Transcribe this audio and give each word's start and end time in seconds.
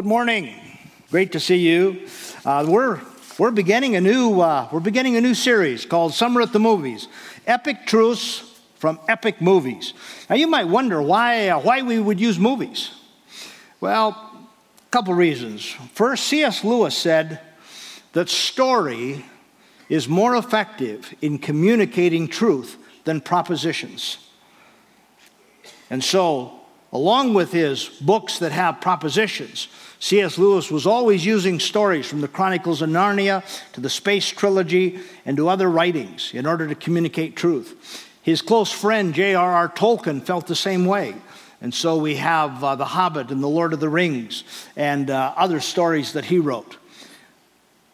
Good 0.00 0.06
morning. 0.06 0.54
Great 1.10 1.32
to 1.32 1.40
see 1.40 1.58
you. 1.58 2.06
Uh, 2.46 2.64
we're 2.66 3.02
we're 3.36 3.50
beginning 3.50 3.96
a 3.96 4.00
new 4.00 4.40
uh, 4.40 4.66
we're 4.72 4.80
beginning 4.80 5.16
a 5.16 5.20
new 5.20 5.34
series 5.34 5.84
called 5.84 6.14
Summer 6.14 6.40
at 6.40 6.54
the 6.54 6.58
Movies, 6.58 7.06
epic 7.46 7.84
truths 7.84 8.58
from 8.76 8.98
epic 9.08 9.42
movies. 9.42 9.92
Now 10.30 10.36
you 10.36 10.46
might 10.46 10.68
wonder 10.68 11.02
why 11.02 11.48
uh, 11.50 11.60
why 11.60 11.82
we 11.82 11.98
would 11.98 12.18
use 12.18 12.38
movies. 12.38 12.92
Well, 13.78 14.08
a 14.08 14.90
couple 14.90 15.12
reasons. 15.12 15.66
First, 15.92 16.28
C.S. 16.28 16.64
Lewis 16.64 16.96
said 16.96 17.38
that 18.14 18.30
story 18.30 19.26
is 19.90 20.08
more 20.08 20.34
effective 20.34 21.14
in 21.20 21.38
communicating 21.38 22.26
truth 22.26 22.78
than 23.04 23.20
propositions. 23.20 24.16
And 25.90 26.02
so 26.02 26.60
along 26.92 27.34
with 27.34 27.52
his 27.52 27.88
books 28.00 28.38
that 28.38 28.52
have 28.52 28.80
propositions. 28.80 29.68
C.S. 30.00 30.38
Lewis 30.38 30.70
was 30.70 30.86
always 30.86 31.26
using 31.26 31.60
stories 31.60 32.06
from 32.06 32.22
the 32.22 32.28
Chronicles 32.28 32.80
of 32.80 32.88
Narnia 32.88 33.44
to 33.74 33.82
the 33.82 33.90
Space 33.90 34.26
Trilogy 34.30 34.98
and 35.26 35.36
to 35.36 35.48
other 35.50 35.68
writings 35.68 36.30
in 36.32 36.46
order 36.46 36.66
to 36.66 36.74
communicate 36.74 37.36
truth. 37.36 38.08
His 38.22 38.40
close 38.40 38.72
friend 38.72 39.12
J.R.R. 39.12 39.68
Tolkien 39.68 40.22
felt 40.22 40.46
the 40.46 40.56
same 40.56 40.86
way. 40.86 41.14
And 41.60 41.74
so 41.74 41.98
we 41.98 42.16
have 42.16 42.64
uh, 42.64 42.76
The 42.76 42.86
Hobbit 42.86 43.30
and 43.30 43.42
The 43.42 43.48
Lord 43.48 43.74
of 43.74 43.80
the 43.80 43.90
Rings 43.90 44.44
and 44.74 45.10
uh, 45.10 45.34
other 45.36 45.60
stories 45.60 46.14
that 46.14 46.24
he 46.24 46.38
wrote. 46.38 46.78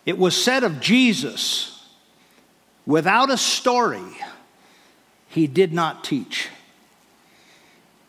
It 0.05 0.17
was 0.17 0.41
said 0.41 0.63
of 0.63 0.79
Jesus, 0.79 1.85
without 2.87 3.31
a 3.31 3.37
story, 3.37 4.17
he 5.29 5.49
did 5.49 5.73
not 5.73 6.05
teach. 6.05 6.51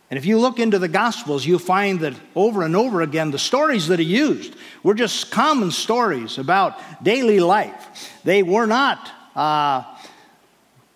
And 0.10 0.18
if 0.18 0.26
you 0.26 0.40
look 0.40 0.60
into 0.60 0.80
the 0.80 0.88
Gospels, 0.88 1.46
you 1.46 1.60
find 1.60 2.00
that 2.00 2.14
over 2.34 2.64
and 2.64 2.76
over 2.76 3.02
again, 3.02 3.32
the 3.32 3.40
stories 3.40 3.88
that 3.88 4.00
he 4.00 4.06
used 4.06 4.56
were 4.82 4.94
just 4.94 5.32
common 5.32 5.70
stories 5.72 6.38
about 6.38 6.80
daily 7.04 7.42
life. 7.42 8.20
They 8.24 8.42
were 8.42 8.68
not 8.68 9.12
uh, 9.36 9.84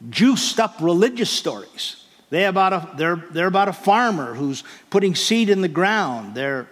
juiced 0.09 0.59
up 0.61 0.75
religious 0.79 1.29
stories. 1.29 1.97
They 2.29 2.45
about 2.45 2.71
a, 2.71 2.89
they're, 2.95 3.17
they're 3.31 3.47
about 3.47 3.67
a 3.67 3.73
farmer 3.73 4.33
who's 4.33 4.63
putting 4.89 5.15
seed 5.15 5.49
in 5.49 5.59
the 5.59 5.67
ground. 5.67 6.33
They're, 6.33 6.69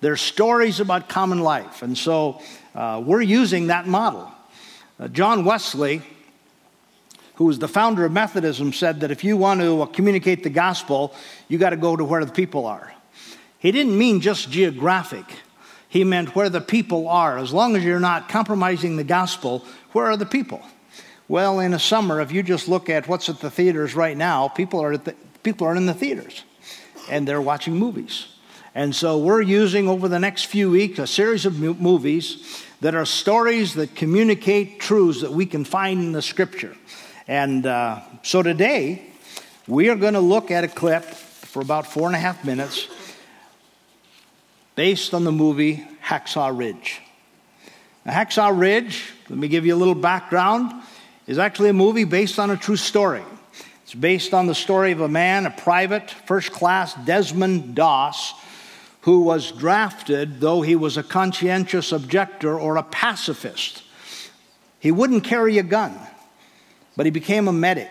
they're 0.00 0.16
stories 0.16 0.78
about 0.78 1.08
common 1.08 1.40
life. 1.40 1.82
And 1.82 1.98
so 1.98 2.40
uh, 2.76 3.02
we're 3.04 3.20
using 3.20 3.66
that 3.66 3.88
model. 3.88 4.30
Uh, 5.00 5.08
John 5.08 5.44
Wesley 5.44 6.02
who 7.40 7.46
was 7.46 7.58
the 7.58 7.66
founder 7.66 8.04
of 8.04 8.12
Methodism, 8.12 8.70
said 8.70 9.00
that 9.00 9.10
if 9.10 9.24
you 9.24 9.34
want 9.34 9.62
to 9.62 9.80
uh, 9.80 9.86
communicate 9.86 10.42
the 10.42 10.50
gospel, 10.50 11.14
you 11.48 11.56
got 11.56 11.70
to 11.70 11.76
go 11.78 11.96
to 11.96 12.04
where 12.04 12.22
the 12.22 12.30
people 12.30 12.66
are. 12.66 12.92
He 13.58 13.72
didn't 13.72 13.96
mean 13.96 14.20
just 14.20 14.50
geographic, 14.50 15.24
he 15.88 16.04
meant 16.04 16.36
where 16.36 16.50
the 16.50 16.60
people 16.60 17.08
are. 17.08 17.38
As 17.38 17.50
long 17.50 17.76
as 17.76 17.82
you're 17.82 17.98
not 17.98 18.28
compromising 18.28 18.98
the 18.98 19.04
gospel, 19.04 19.64
where 19.92 20.04
are 20.04 20.18
the 20.18 20.26
people? 20.26 20.60
Well, 21.28 21.60
in 21.60 21.70
the 21.70 21.78
summer, 21.78 22.20
if 22.20 22.30
you 22.30 22.42
just 22.42 22.68
look 22.68 22.90
at 22.90 23.08
what's 23.08 23.30
at 23.30 23.40
the 23.40 23.50
theaters 23.50 23.94
right 23.94 24.18
now, 24.18 24.48
people 24.48 24.80
are, 24.80 24.98
the, 24.98 25.14
people 25.42 25.66
are 25.66 25.74
in 25.74 25.86
the 25.86 25.94
theaters 25.94 26.44
and 27.08 27.26
they're 27.26 27.40
watching 27.40 27.74
movies. 27.74 28.26
And 28.74 28.94
so 28.94 29.16
we're 29.16 29.40
using 29.40 29.88
over 29.88 30.08
the 30.08 30.18
next 30.18 30.44
few 30.44 30.70
weeks 30.70 30.98
a 30.98 31.06
series 31.06 31.46
of 31.46 31.58
movies 31.58 32.66
that 32.82 32.94
are 32.94 33.06
stories 33.06 33.72
that 33.74 33.94
communicate 33.94 34.78
truths 34.78 35.22
that 35.22 35.32
we 35.32 35.46
can 35.46 35.64
find 35.64 36.00
in 36.00 36.12
the 36.12 36.20
scripture. 36.20 36.76
And 37.30 37.64
uh, 37.64 38.00
so 38.24 38.42
today, 38.42 39.02
we 39.68 39.88
are 39.88 39.94
going 39.94 40.14
to 40.14 40.20
look 40.20 40.50
at 40.50 40.64
a 40.64 40.68
clip 40.68 41.04
for 41.04 41.62
about 41.62 41.86
four 41.86 42.08
and 42.08 42.16
a 42.16 42.18
half 42.18 42.44
minutes 42.44 42.88
based 44.74 45.14
on 45.14 45.22
the 45.22 45.30
movie 45.30 45.86
Hacksaw 46.04 46.58
Ridge. 46.58 47.00
Now, 48.04 48.14
Hacksaw 48.14 48.58
Ridge, 48.58 49.12
let 49.28 49.38
me 49.38 49.46
give 49.46 49.64
you 49.64 49.76
a 49.76 49.78
little 49.78 49.94
background, 49.94 50.72
is 51.28 51.38
actually 51.38 51.68
a 51.68 51.72
movie 51.72 52.02
based 52.02 52.40
on 52.40 52.50
a 52.50 52.56
true 52.56 52.74
story. 52.74 53.22
It's 53.84 53.94
based 53.94 54.34
on 54.34 54.48
the 54.48 54.54
story 54.56 54.90
of 54.90 55.00
a 55.00 55.08
man, 55.08 55.46
a 55.46 55.52
private, 55.52 56.10
first 56.10 56.50
class 56.50 56.94
Desmond 57.04 57.76
Doss, 57.76 58.34
who 59.02 59.20
was 59.20 59.52
drafted, 59.52 60.40
though 60.40 60.62
he 60.62 60.74
was 60.74 60.96
a 60.96 61.04
conscientious 61.04 61.92
objector 61.92 62.58
or 62.58 62.74
a 62.74 62.82
pacifist. 62.82 63.84
He 64.80 64.90
wouldn't 64.90 65.22
carry 65.22 65.58
a 65.58 65.62
gun 65.62 65.96
but 66.96 67.06
he 67.06 67.10
became 67.10 67.48
a 67.48 67.52
medic. 67.52 67.90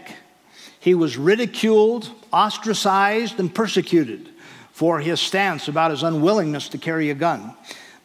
He 0.80 0.96
was 0.96 1.18
ridiculed, 1.18 2.10
ostracized, 2.32 3.40
and 3.40 3.54
persecuted 3.54 4.30
for 4.72 5.00
his 5.00 5.20
stance 5.20 5.68
about 5.68 5.92
his 5.92 6.04
unwillingness 6.04 6.70
to 6.70 6.78
carry 6.78 7.10
a 7.10 7.16
gun. 7.16 7.54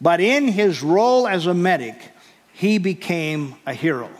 But 0.01 0.21
in 0.21 0.49
his 0.49 0.83
role 0.83 1.29
as 1.29 1.47
a 1.47 1.55
medic, 1.55 1.97
he 2.53 2.79
became 2.79 3.55
a 3.65 3.75
hero. 3.75 4.11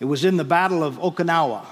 It 0.00 0.06
was 0.06 0.24
in 0.24 0.36
the 0.36 0.44
Battle 0.44 0.82
of 0.82 0.96
Okinawa. 0.96 1.64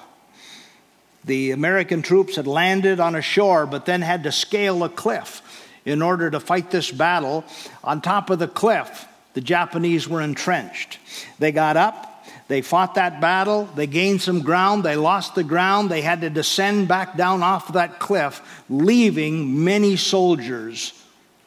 The 1.25 1.53
American 1.53 2.03
troops 2.03 2.37
had 2.37 2.47
landed 2.47 3.00
on 3.00 3.14
a 3.14 3.22
shore, 3.22 3.66
but 3.66 3.87
then 3.87 4.03
had 4.03 4.25
to 4.25 4.32
scale 4.32 4.84
a 4.84 4.88
cliff 4.88 5.41
in 5.84 6.03
order 6.03 6.31
to 6.31 6.41
fight 6.41 6.70
this 6.70 6.91
battle. 6.91 7.44
On 7.82 8.00
top 8.00 8.31
of 8.31 8.38
the 8.38 8.49
cliff, 8.49 9.06
the 9.34 9.41
Japanese 9.41 10.09
were 10.09 10.20
entrenched. 10.20 10.99
They 11.38 11.53
got 11.53 11.76
up, 11.76 12.11
they 12.52 12.60
fought 12.60 12.96
that 12.96 13.18
battle, 13.18 13.64
they 13.76 13.86
gained 13.86 14.20
some 14.20 14.42
ground, 14.42 14.84
they 14.84 14.94
lost 14.94 15.34
the 15.34 15.42
ground, 15.42 15.90
they 15.90 16.02
had 16.02 16.20
to 16.20 16.28
descend 16.28 16.86
back 16.86 17.16
down 17.16 17.42
off 17.42 17.72
that 17.72 17.98
cliff, 17.98 18.42
leaving 18.68 19.64
many 19.64 19.96
soldiers 19.96 20.92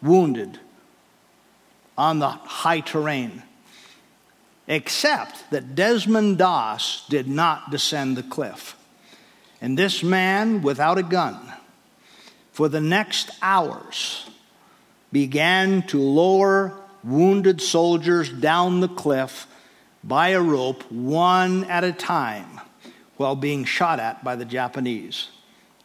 wounded 0.02 0.60
on 1.96 2.18
the 2.18 2.30
high 2.30 2.80
terrain. 2.80 3.44
Except 4.68 5.52
that 5.52 5.76
Desmond 5.76 6.40
Doss 6.40 7.08
did 7.08 7.28
not 7.28 7.70
descend 7.70 8.18
the 8.18 8.24
cliff. 8.24 8.76
And 9.62 9.78
this 9.78 10.02
man, 10.02 10.64
without 10.64 10.98
a 10.98 11.04
gun, 11.04 11.40
for 12.52 12.68
the 12.68 12.82
next 12.82 13.30
hours, 13.44 14.28
began 15.12 15.84
to 15.84 16.02
lower 16.02 16.74
wounded 17.04 17.62
soldiers 17.62 18.28
down 18.28 18.80
the 18.80 18.88
cliff 18.88 19.46
by 20.06 20.30
a 20.30 20.42
rope, 20.42 20.90
one 20.92 21.64
at 21.66 21.84
a 21.84 21.92
time, 21.92 22.62
while 23.18 23.36
being 23.36 23.66
shot 23.66 24.00
at 24.00 24.24
by 24.24 24.36
the 24.36 24.46
Japanese. 24.46 25.30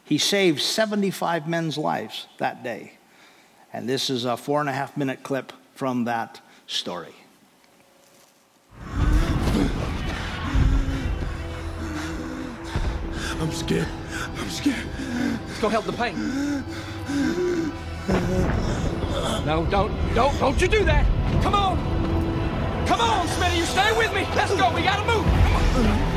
He 0.05 0.19
saved 0.19 0.61
75 0.61 1.49
men's 1.49 1.79
lives 1.79 2.27
that 2.39 2.63
day. 2.63 2.93
And 3.73 3.89
this 3.89 4.11
is 4.11 4.25
a 4.25 4.37
four 4.37 4.61
and 4.61 4.69
a 4.69 4.73
half 4.73 4.97
minute 4.97 5.23
clip 5.23 5.53
from 5.75 6.05
that 6.05 6.41
story. 6.67 7.15
I'm 13.41 13.53
scared. 13.53 13.89
I'm 14.37 14.51
scared. 14.51 14.87
Let's 15.47 15.61
go 15.61 15.69
help 15.71 15.87
the 15.87 15.93
pain. 15.93 16.17
No, 19.47 19.67
don't, 19.71 20.15
don't, 20.15 20.39
don't 20.39 20.61
you 20.61 20.69
do 20.69 20.85
that. 20.85 21.07
Come 21.43 21.55
on. 21.55 22.10
Come 22.91 23.03
on, 23.03 23.29
Smitty, 23.29 23.57
you 23.57 23.65
stay 23.67 23.97
with 23.97 24.13
me. 24.13 24.27
Let's 24.35 24.53
go. 24.57 24.75
We 24.75 24.83
gotta 24.83 25.07
move. 25.07 26.10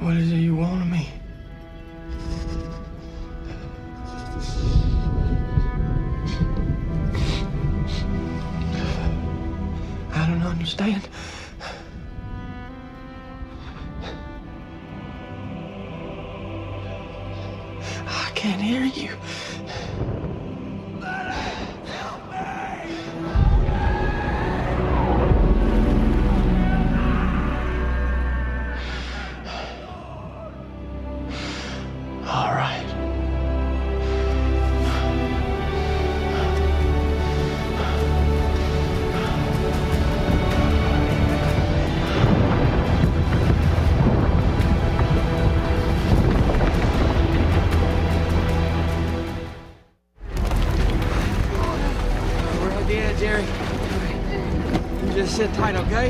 What 0.00 0.16
is 0.16 0.32
it 0.32 0.36
you 0.36 0.56
want 0.56 0.80
of 0.80 0.88
me? 0.88 1.19
Sit 55.40 55.54
tight, 55.54 55.74
okay? 55.74 56.08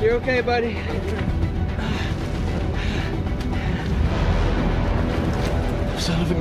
You 0.00 0.10
okay, 0.18 0.40
buddy? 0.40 1.01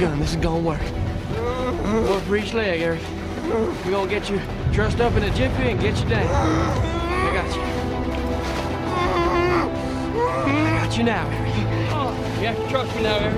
Gun, 0.01 0.19
this 0.19 0.31
is 0.31 0.37
gonna 0.37 0.59
work. 0.59 0.81
One 0.81 2.21
for 2.21 2.35
each 2.35 2.55
leg, 2.55 2.81
Eric. 2.81 3.01
We're 3.85 3.91
gonna 3.91 4.09
get 4.09 4.31
you 4.31 4.41
dressed 4.71 4.99
up 4.99 5.13
in 5.13 5.21
a 5.21 5.29
jiffy 5.35 5.69
and 5.69 5.79
get 5.79 5.95
you 6.01 6.09
down. 6.09 6.25
I 6.25 7.33
got 7.35 7.55
you. 7.55 7.61
I 10.51 10.83
got 10.83 10.97
you 10.97 11.03
now, 11.03 11.29
Eric. 11.29 11.53
Oh, 11.93 12.15
you 12.39 12.47
have 12.47 12.57
to 12.57 12.67
trust 12.67 12.95
me 12.95 13.03
now, 13.03 13.17
Eric. 13.17 13.35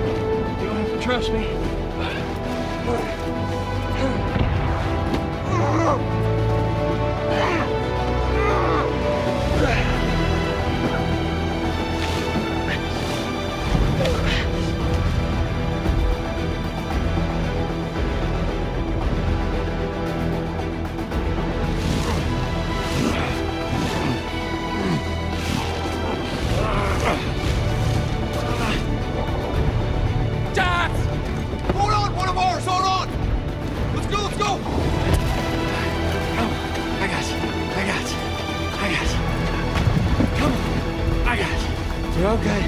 You 0.62 0.66
don't 0.66 0.76
have 0.76 0.88
to 0.88 1.00
trust 1.02 1.32
me. 1.32 3.23
You're 42.16 42.28
okay. 42.28 42.62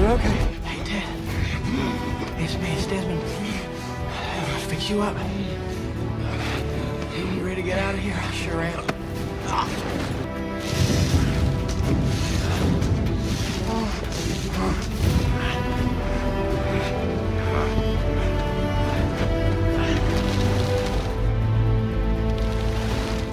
You're 0.00 0.10
okay. 0.10 0.36
Hey, 0.64 0.84
Ted. 0.84 1.04
It's 2.40 2.56
me, 2.56 2.68
it's 2.72 2.86
Desmond. 2.86 3.20
I'm 3.20 4.46
gonna 4.46 4.58
fix 4.66 4.90
you 4.90 5.00
up. 5.02 5.16
You 7.16 7.46
ready 7.46 7.62
to 7.62 7.68
get 7.68 7.78
out 7.78 7.94
of 7.94 8.00
here? 8.00 8.16
I 8.16 8.30
sure 8.32 8.60
am. 8.60 8.84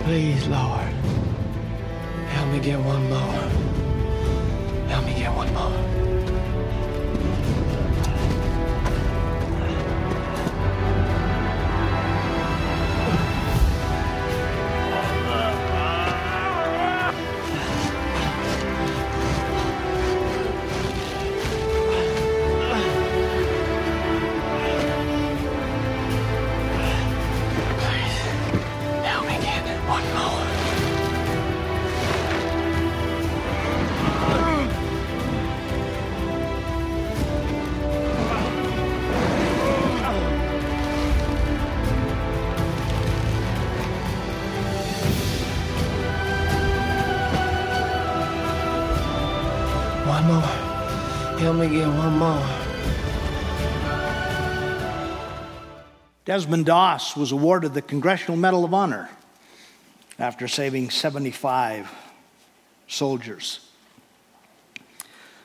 Please, 0.04 0.48
Lord, 0.48 0.94
help 2.30 2.52
me 2.52 2.60
get 2.60 2.80
one 2.80 3.10
more. 3.10 3.69
One 5.36 5.54
more. 5.54 5.89
Help 51.50 51.62
me 51.62 51.68
get 51.68 51.88
one 51.88 52.16
more. 52.20 52.48
Desmond 56.24 56.68
Doss 56.68 57.18
was 57.18 57.32
awarded 57.32 57.74
the 57.74 57.82
Congressional 57.82 58.38
Medal 58.38 58.64
of 58.64 58.76
Honor 58.76 59.10
after 60.20 60.48
saving 60.48 60.92
75 60.92 61.92
soldiers. 62.88 63.68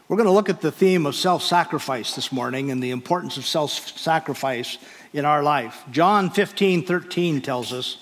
We're 0.06 0.18
going 0.18 0.26
to 0.26 0.32
look 0.32 0.50
at 0.50 0.60
the 0.60 0.70
theme 0.70 1.06
of 1.06 1.14
self 1.14 1.42
sacrifice 1.42 2.14
this 2.14 2.30
morning 2.30 2.70
and 2.70 2.82
the 2.82 2.90
importance 2.90 3.38
of 3.38 3.46
self 3.46 3.70
sacrifice 3.70 4.76
in 5.14 5.25
our 5.25 5.42
life. 5.42 5.84
John 5.90 6.28
15 6.28 6.84
13 6.84 7.40
tells 7.40 7.73
us, 7.73 7.96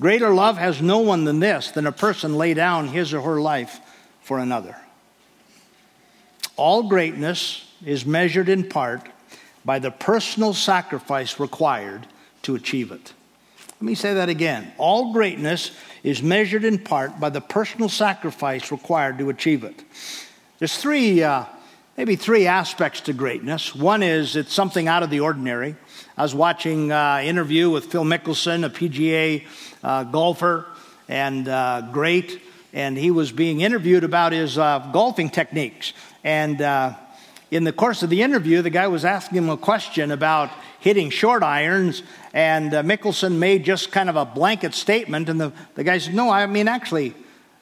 Greater 0.00 0.32
love 0.32 0.58
has 0.58 0.80
no 0.80 0.98
one 1.00 1.24
than 1.24 1.40
this, 1.40 1.72
than 1.72 1.88
a 1.88 1.92
person 1.92 2.36
lay 2.36 2.54
down 2.54 2.86
his 2.86 3.12
or 3.12 3.22
her 3.22 3.40
life 3.40 3.80
for 4.20 4.38
another. 4.38 4.76
All 6.60 6.82
greatness 6.82 7.64
is 7.86 8.04
measured 8.04 8.50
in 8.50 8.68
part 8.68 9.08
by 9.64 9.78
the 9.78 9.90
personal 9.90 10.52
sacrifice 10.52 11.40
required 11.40 12.06
to 12.42 12.54
achieve 12.54 12.92
it. 12.92 13.14
Let 13.56 13.80
me 13.80 13.94
say 13.94 14.12
that 14.12 14.28
again. 14.28 14.70
All 14.76 15.14
greatness 15.14 15.70
is 16.02 16.22
measured 16.22 16.66
in 16.66 16.78
part 16.78 17.18
by 17.18 17.30
the 17.30 17.40
personal 17.40 17.88
sacrifice 17.88 18.70
required 18.70 19.16
to 19.20 19.30
achieve 19.30 19.64
it. 19.64 19.82
There's 20.58 20.76
three, 20.76 21.22
uh, 21.22 21.46
maybe 21.96 22.14
three 22.14 22.46
aspects 22.46 23.00
to 23.02 23.14
greatness. 23.14 23.74
One 23.74 24.02
is 24.02 24.36
it's 24.36 24.52
something 24.52 24.86
out 24.86 25.02
of 25.02 25.08
the 25.08 25.20
ordinary. 25.20 25.76
I 26.18 26.22
was 26.22 26.34
watching 26.34 26.92
an 26.92 27.24
interview 27.24 27.70
with 27.70 27.86
Phil 27.86 28.04
Mickelson, 28.04 28.66
a 28.66 28.68
PGA 28.68 29.46
uh, 29.82 30.04
golfer, 30.04 30.66
and 31.08 31.48
uh, 31.48 31.88
great. 31.90 32.42
And 32.74 32.98
he 32.98 33.10
was 33.10 33.32
being 33.32 33.62
interviewed 33.62 34.04
about 34.04 34.32
his 34.32 34.58
uh, 34.58 34.90
golfing 34.92 35.30
techniques. 35.30 35.94
And 36.24 36.60
uh, 36.60 36.94
in 37.50 37.64
the 37.64 37.72
course 37.72 38.02
of 38.02 38.10
the 38.10 38.22
interview, 38.22 38.62
the 38.62 38.70
guy 38.70 38.86
was 38.88 39.04
asking 39.04 39.38
him 39.38 39.48
a 39.48 39.56
question 39.56 40.10
about 40.10 40.50
hitting 40.80 41.10
short 41.10 41.42
irons, 41.42 42.02
and 42.32 42.72
uh, 42.72 42.82
Mickelson 42.82 43.36
made 43.36 43.64
just 43.64 43.92
kind 43.92 44.08
of 44.08 44.16
a 44.16 44.24
blanket 44.24 44.74
statement. 44.74 45.28
And 45.28 45.40
the, 45.40 45.52
the 45.74 45.84
guy 45.84 45.98
said, 45.98 46.14
No, 46.14 46.30
I 46.30 46.46
mean, 46.46 46.68
actually, 46.68 47.14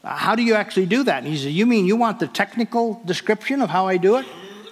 how 0.04 0.34
do 0.34 0.42
you 0.42 0.54
actually 0.54 0.86
do 0.86 1.04
that? 1.04 1.18
And 1.24 1.26
he 1.26 1.36
said, 1.36 1.52
You 1.52 1.66
mean 1.66 1.86
you 1.86 1.96
want 1.96 2.20
the 2.20 2.28
technical 2.28 3.00
description 3.04 3.62
of 3.62 3.70
how 3.70 3.86
I 3.86 3.96
do 3.96 4.16
it? 4.16 4.26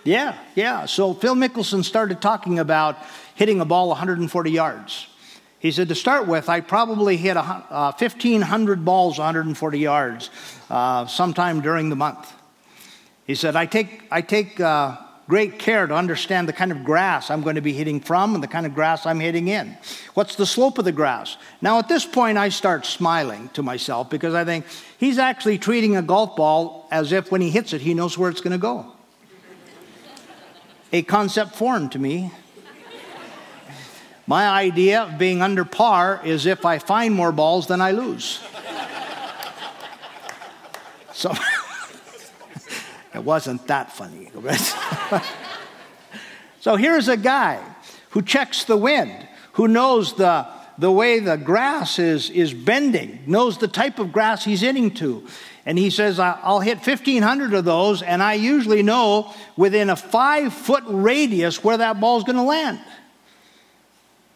Yeah, 0.05 0.38
yeah. 0.55 0.87
So 0.87 1.14
Phil 1.14 1.35
Mickelson 1.35 1.85
started 1.85 2.23
talking 2.23 2.61
about 2.61 2.97
hitting 3.35 3.61
a 3.61 3.64
ball 3.64 3.88
140 3.88 4.50
yards. 4.50 5.09
He 5.59 5.73
said, 5.73 5.88
to 5.88 5.97
start 5.97 6.28
with, 6.28 6.49
I 6.49 6.61
probably 6.61 7.16
hit 7.16 7.37
a, 7.37 7.40
uh, 7.40 7.93
1,500 7.99 8.85
balls 8.85 9.19
140 9.19 9.78
yards 9.78 10.31
uh, 10.71 11.07
sometime 11.07 11.61
during 11.61 11.88
the 11.88 11.97
month. 11.97 12.33
He 13.26 13.35
said, 13.35 13.56
I 13.56 13.66
take, 13.66 14.04
I 14.11 14.21
take 14.21 14.61
uh, 14.61 14.97
great 15.28 15.59
care 15.59 15.87
to 15.87 15.95
understand 15.95 16.49
the 16.49 16.52
kind 16.52 16.71
of 16.71 16.85
grass 16.85 17.30
I'm 17.30 17.42
going 17.42 17.56
to 17.56 17.61
be 17.61 17.73
hitting 17.73 18.00
from 18.00 18.35
and 18.35 18.42
the 18.42 18.49
kind 18.49 18.64
of 18.64 18.75
grass 18.75 19.04
I'm 19.04 19.18
hitting 19.18 19.49
in. 19.49 19.76
What's 20.14 20.37
the 20.37 20.47
slope 20.47 20.78
of 20.78 20.85
the 20.85 20.92
grass? 20.92 21.37
Now, 21.61 21.78
at 21.78 21.88
this 21.88 22.06
point, 22.06 22.38
I 22.38 22.50
start 22.50 22.87
smiling 22.87 23.49
to 23.54 23.62
myself 23.62 24.09
because 24.09 24.35
I 24.35 24.45
think 24.45 24.64
he's 24.99 25.18
actually 25.18 25.59
treating 25.59 25.97
a 25.97 26.02
golf 26.02 26.37
ball 26.37 26.87
as 26.92 27.11
if 27.11 27.33
when 27.33 27.40
he 27.40 27.50
hits 27.50 27.73
it, 27.73 27.80
he 27.80 27.95
knows 27.95 28.16
where 28.16 28.30
it's 28.30 28.40
going 28.40 28.52
to 28.52 28.59
go. 28.59 28.92
A 30.92 31.02
concept 31.02 31.56
foreign 31.56 31.88
to 31.90 31.99
me. 31.99 32.30
My 34.28 34.49
idea 34.49 35.02
of 35.02 35.18
being 35.18 35.42
under 35.42 35.64
par 35.64 36.21
is 36.25 36.47
if 36.47 36.64
I 36.64 36.78
find 36.78 37.14
more 37.14 37.33
balls 37.33 37.66
than 37.66 37.80
I 37.80 37.92
lose. 37.92 38.40
So 41.12 41.33
it 43.16 43.25
wasn't 43.25 43.66
that 43.66 43.90
funny. 43.90 44.30
so 46.61 46.76
here's 46.76 47.08
a 47.08 47.16
guy 47.16 47.62
who 48.11 48.20
checks 48.20 48.64
the 48.64 48.76
wind, 48.76 49.26
who 49.52 49.68
knows 49.68 50.14
the, 50.16 50.46
the 50.76 50.92
way 50.92 51.18
the 51.18 51.37
grass 51.37 51.99
is, 51.99 52.28
is 52.28 52.52
bending, 52.52 53.20
knows 53.26 53.56
the 53.56 53.68
type 53.68 53.99
of 53.99 54.12
grass 54.12 54.44
he's 54.44 54.61
hitting 54.61 54.90
to. 54.96 55.26
And 55.64 55.78
he 55.78 55.88
says, 55.88 56.20
"I- 56.20 56.38
I'll 56.42 56.61
hit 56.61 56.87
1,500 56.87 57.54
of 57.54 57.64
those, 57.64 58.02
and 58.02 58.23
I 58.23 58.35
usually 58.35 58.82
know 58.82 59.32
within 59.56 59.88
a 59.88 59.96
five 59.96 60.52
foot 60.52 60.85
radius 60.87 61.64
where 61.64 61.78
that 61.78 61.99
ball's 61.99 62.23
going 62.23 62.37
to 62.37 62.42
land. 62.42 62.80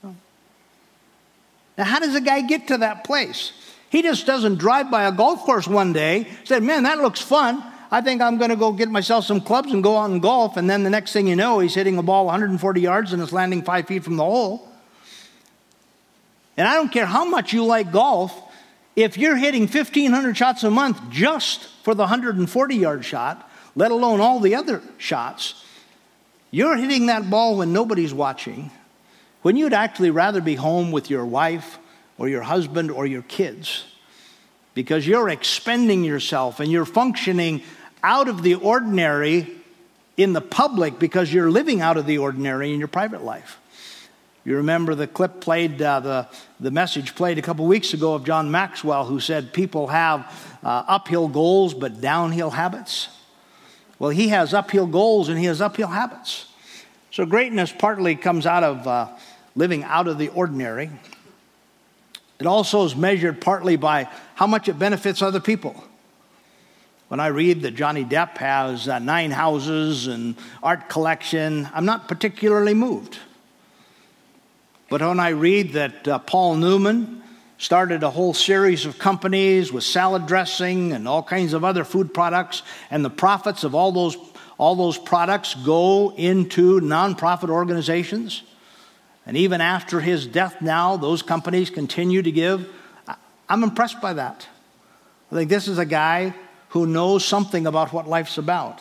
Now, 0.03 1.85
how 1.85 1.99
does 1.99 2.15
a 2.15 2.21
guy 2.21 2.41
get 2.41 2.69
to 2.69 2.79
that 2.79 3.05
place? 3.05 3.53
He 3.91 4.01
just 4.03 4.25
doesn't 4.25 4.57
drive 4.57 4.91
by 4.91 5.05
a 5.05 5.13
golf 5.13 5.41
course 5.41 5.69
one 5.69 5.93
day, 5.93 6.29
said, 6.45 6.63
Man, 6.63 6.85
that 6.85 6.99
looks 6.99 7.21
fun. 7.21 7.63
I 7.93 8.01
think 8.01 8.23
I'm 8.23 8.39
going 8.39 8.51
to 8.51 8.57
go 8.57 8.73
get 8.73 8.89
myself 8.89 9.25
some 9.25 9.41
clubs 9.41 9.73
and 9.73 9.83
go 9.83 9.97
out 9.97 10.11
and 10.11 10.23
golf. 10.23 10.57
And 10.57 10.71
then 10.71 10.85
the 10.85 10.91
next 10.91 11.13
thing 11.13 11.27
you 11.27 11.35
know, 11.35 11.59
he's 11.59 11.75
hitting 11.75 11.99
a 11.99 12.03
ball 12.03 12.27
140 12.27 12.81
yards 12.81 13.13
and 13.13 13.21
it's 13.21 13.33
landing 13.33 13.63
five 13.63 13.89
feet 13.89 14.05
from 14.05 14.17
the 14.17 14.25
hole. 14.25 14.69
And 16.57 16.69
I 16.69 16.75
don't 16.75 16.93
care 16.93 17.07
how 17.07 17.25
much 17.25 17.53
you 17.53 17.65
like 17.65 17.91
golf, 17.91 18.39
if 18.95 19.19
you're 19.19 19.37
hitting 19.37 19.63
1,500 19.63 20.37
shots 20.37 20.63
a 20.63 20.71
month 20.71 21.01
just 21.11 21.69
for 21.83 21.95
the 21.95 22.03
140 22.03 22.77
yard 22.77 23.05
shot, 23.05 23.51
let 23.75 23.91
alone 23.91 24.21
all 24.21 24.39
the 24.39 24.55
other 24.55 24.83
shots, 24.99 25.65
you're 26.51 26.77
hitting 26.77 27.07
that 27.07 27.31
ball 27.31 27.57
when 27.57 27.73
nobody's 27.73 28.13
watching, 28.15 28.71
when 29.43 29.57
you'd 29.57 29.73
actually 29.73 30.11
rather 30.11 30.41
be 30.41 30.55
home 30.55 30.93
with 30.93 31.11
your 31.11 31.25
wife 31.25 31.79
or 32.19 32.29
your 32.29 32.43
husband 32.43 32.91
or 32.91 33.07
your 33.07 33.23
kids 33.23 33.85
because 34.75 35.07
you're 35.07 35.29
expending 35.29 36.05
yourself 36.05 36.61
and 36.61 36.71
you're 36.71 36.85
functioning 36.85 37.63
out 38.03 38.29
of 38.29 38.43
the 38.43 38.55
ordinary 38.55 39.51
in 40.17 40.33
the 40.33 40.41
public 40.41 40.99
because 40.99 41.33
you're 41.33 41.51
living 41.51 41.81
out 41.81 41.97
of 41.97 42.07
the 42.07 42.19
ordinary 42.19 42.73
in 42.73 42.79
your 42.79 42.89
private 42.89 43.23
life. 43.23 43.59
You 44.45 44.57
remember 44.57 44.95
the 44.95 45.07
clip 45.07 45.41
played, 45.41 45.81
uh, 45.83 46.01
the, 46.01 46.29
the 46.59 46.71
message 46.71 47.15
played 47.15 47.39
a 47.39 47.43
couple 47.43 47.67
weeks 47.67 47.93
ago 47.93 48.15
of 48.15 48.25
John 48.25 48.51
Maxwell, 48.51 49.05
who 49.05 49.21
said 49.21 49.53
people 49.53 49.89
have 49.89 50.21
uh, 50.63 50.85
uphill 50.87 51.29
goals 51.29 51.75
but 51.75 52.01
downhill 52.01 52.51
habits. 52.51 53.09
Well, 53.99 54.11
he 54.11 54.29
has 54.29 54.55
uphill 54.55 54.87
goals 54.87 55.29
and 55.29 55.39
he 55.39 55.45
has 55.45 55.61
uphill 55.61 55.89
habits. 55.89 56.47
So 57.11 57.27
greatness 57.27 57.71
partly 57.71 58.17
comes 58.17 58.47
out 58.47 58.65
of 58.65 58.87
uh, 58.87 59.09
living 59.55 59.85
out 59.85 60.09
of 60.09 60.17
the 60.17 60.29
ordinary. 60.29 60.91
It 62.39 62.47
also 62.47 62.85
is 62.85 62.97
measured 62.97 63.41
partly 63.43 63.77
by 63.77 64.09
how 64.35 64.47
much 64.47 64.69
it 64.69 64.79
benefits 64.79 65.21
other 65.21 65.41
people. 65.41 65.85
When 67.11 67.19
I 67.19 67.27
read 67.27 67.63
that 67.63 67.73
Johnny 67.73 68.05
Depp 68.05 68.39
has 68.39 68.87
uh, 68.87 69.01
nine 69.01 69.33
houses 69.33 70.07
and 70.07 70.37
art 70.63 70.89
collection, 70.89 71.69
I'm 71.75 71.85
not 71.85 72.07
particularly 72.07 72.73
moved. 72.73 73.19
But 74.89 75.01
when 75.01 75.19
I 75.19 75.31
read 75.31 75.73
that 75.73 76.07
uh, 76.07 76.21
Paul 76.21 76.55
Newman 76.55 77.21
started 77.59 78.05
a 78.05 78.11
whole 78.11 78.33
series 78.33 78.87
of 78.87 79.01
companies 79.01 79.73
with 79.73 79.83
salad 79.83 80.29
dressing 80.29 80.93
and 80.93 81.09
all 81.09 81.25
kinds 81.25 81.53
of 81.53 81.65
other 81.65 81.83
food 81.83 82.15
products, 82.15 82.63
and 82.93 83.05
the 83.05 83.11
profits 83.11 83.65
of 83.65 83.75
all 83.75 83.91
those, 83.91 84.17
all 84.57 84.77
those 84.77 84.97
products 84.97 85.57
go 85.67 86.15
into 86.15 86.81
nonprofit 86.81 87.51
organizations, 87.51 88.45
and 89.27 89.37
even 89.37 89.61
after 89.61 89.99
his 89.99 90.29
death 90.29 90.63
now, 90.63 90.97
those 90.97 91.23
companies 91.23 91.71
continue 91.71 92.23
to 92.23 92.31
give. 92.31 92.69
I'm 93.49 93.65
impressed 93.65 94.01
by 94.01 94.13
that. 94.13 94.47
I 95.33 95.35
think 95.35 95.51
this 95.51 95.67
is 95.67 95.79
a 95.79 95.85
guy 95.85 96.37
who 96.71 96.87
knows 96.87 97.25
something 97.25 97.67
about 97.67 97.93
what 97.93 98.09
life's 98.09 98.39
about. 98.39 98.81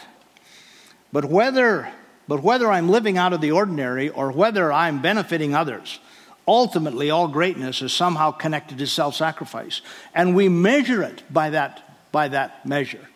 But 1.12 1.26
whether, 1.26 1.92
but 2.28 2.44
whether 2.44 2.72
I'm 2.72 2.90
living 2.90 3.18
out 3.18 3.34
of 3.34 3.42
the 3.42 3.52
ordinary 3.52 4.10
or 4.10 4.32
whether 4.32 4.72
I'm 4.72 5.02
benefiting 5.02 5.56
others, 5.56 6.00
ultimately 6.48 7.10
all 7.10 7.28
greatness 7.28 7.82
is 7.82 7.92
somehow 7.92 8.32
connected 8.32 8.78
to 8.78 8.88
self 8.88 9.16
sacrifice. 9.16 9.82
And 10.14 10.36
we 10.36 10.50
measure 10.50 11.02
it 11.04 11.24
by 11.32 11.50
that, 11.52 12.12
by 12.12 12.28
that 12.30 12.66
measure. 12.66 13.08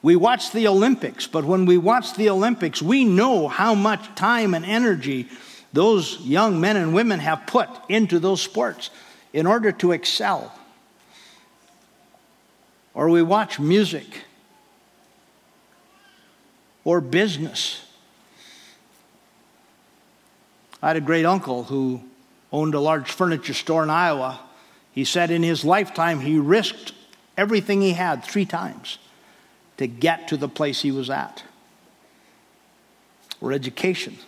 We 0.00 0.16
watch 0.16 0.50
the 0.50 0.66
Olympics, 0.66 1.26
but 1.26 1.44
when 1.44 1.66
we 1.66 1.78
watch 1.78 2.14
the 2.14 2.30
Olympics, 2.30 2.82
we 2.82 3.04
know 3.04 3.48
how 3.48 3.74
much 3.74 4.14
time 4.14 4.54
and 4.54 4.64
energy 4.64 5.28
those 5.72 6.18
young 6.20 6.60
men 6.60 6.76
and 6.76 6.92
women 6.94 7.20
have 7.20 7.46
put 7.46 7.68
into 7.88 8.18
those 8.18 8.42
sports 8.42 8.90
in 9.32 9.46
order 9.46 9.72
to 9.72 9.92
excel. 9.92 10.52
Or 12.94 13.08
we 13.08 13.22
watch 13.22 13.58
music 13.58 14.24
or 16.84 17.00
business. 17.00 17.86
I 20.82 20.88
had 20.88 20.96
a 20.96 21.00
great 21.00 21.24
uncle 21.24 21.64
who 21.64 22.02
owned 22.52 22.74
a 22.74 22.80
large 22.80 23.10
furniture 23.10 23.54
store 23.54 23.82
in 23.82 23.90
Iowa. 23.90 24.40
He 24.92 25.04
said 25.04 25.30
in 25.30 25.42
his 25.42 25.64
lifetime 25.64 26.20
he 26.20 26.38
risked 26.38 26.92
everything 27.36 27.80
he 27.80 27.92
had 27.92 28.24
three 28.24 28.44
times 28.44 28.98
to 29.78 29.86
get 29.86 30.28
to 30.28 30.36
the 30.36 30.48
place 30.48 30.82
he 30.82 30.90
was 30.90 31.08
at. 31.08 31.42
Or 33.40 33.52
education. 33.52 34.18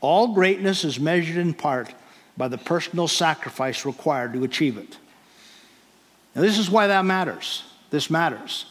All 0.00 0.34
greatness 0.34 0.84
is 0.84 0.98
measured 0.98 1.36
in 1.36 1.54
part 1.54 1.94
by 2.36 2.48
the 2.48 2.58
personal 2.58 3.06
sacrifice 3.06 3.86
required 3.86 4.32
to 4.32 4.44
achieve 4.44 4.76
it. 4.76 4.98
Now, 6.34 6.42
this 6.42 6.58
is 6.58 6.70
why 6.70 6.88
that 6.88 7.04
matters. 7.04 7.62
This 7.90 8.10
matters. 8.10 8.66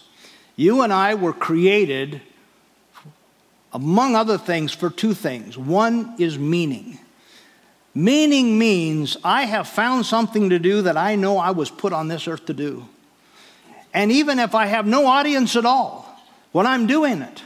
You 0.55 0.81
and 0.81 0.91
I 0.91 1.15
were 1.15 1.33
created, 1.33 2.21
among 3.71 4.15
other 4.15 4.37
things, 4.37 4.73
for 4.73 4.89
two 4.89 5.13
things. 5.13 5.57
One 5.57 6.15
is 6.19 6.37
meaning. 6.37 6.99
Meaning 7.95 8.57
means 8.57 9.17
I 9.23 9.45
have 9.45 9.67
found 9.67 10.05
something 10.05 10.49
to 10.49 10.59
do 10.59 10.81
that 10.83 10.97
I 10.97 11.15
know 11.15 11.37
I 11.37 11.51
was 11.51 11.69
put 11.69 11.93
on 11.93 12.07
this 12.07 12.27
earth 12.27 12.45
to 12.47 12.53
do. 12.53 12.87
And 13.93 14.11
even 14.11 14.39
if 14.39 14.55
I 14.55 14.65
have 14.65 14.87
no 14.87 15.05
audience 15.05 15.55
at 15.55 15.65
all, 15.65 16.09
when 16.51 16.65
I'm 16.65 16.87
doing 16.87 17.21
it, 17.21 17.43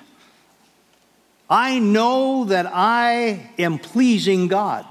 I 1.50 1.80
know 1.80 2.46
that 2.46 2.66
I 2.66 3.52
am 3.58 3.78
pleasing 3.78 4.48
God 4.48 4.86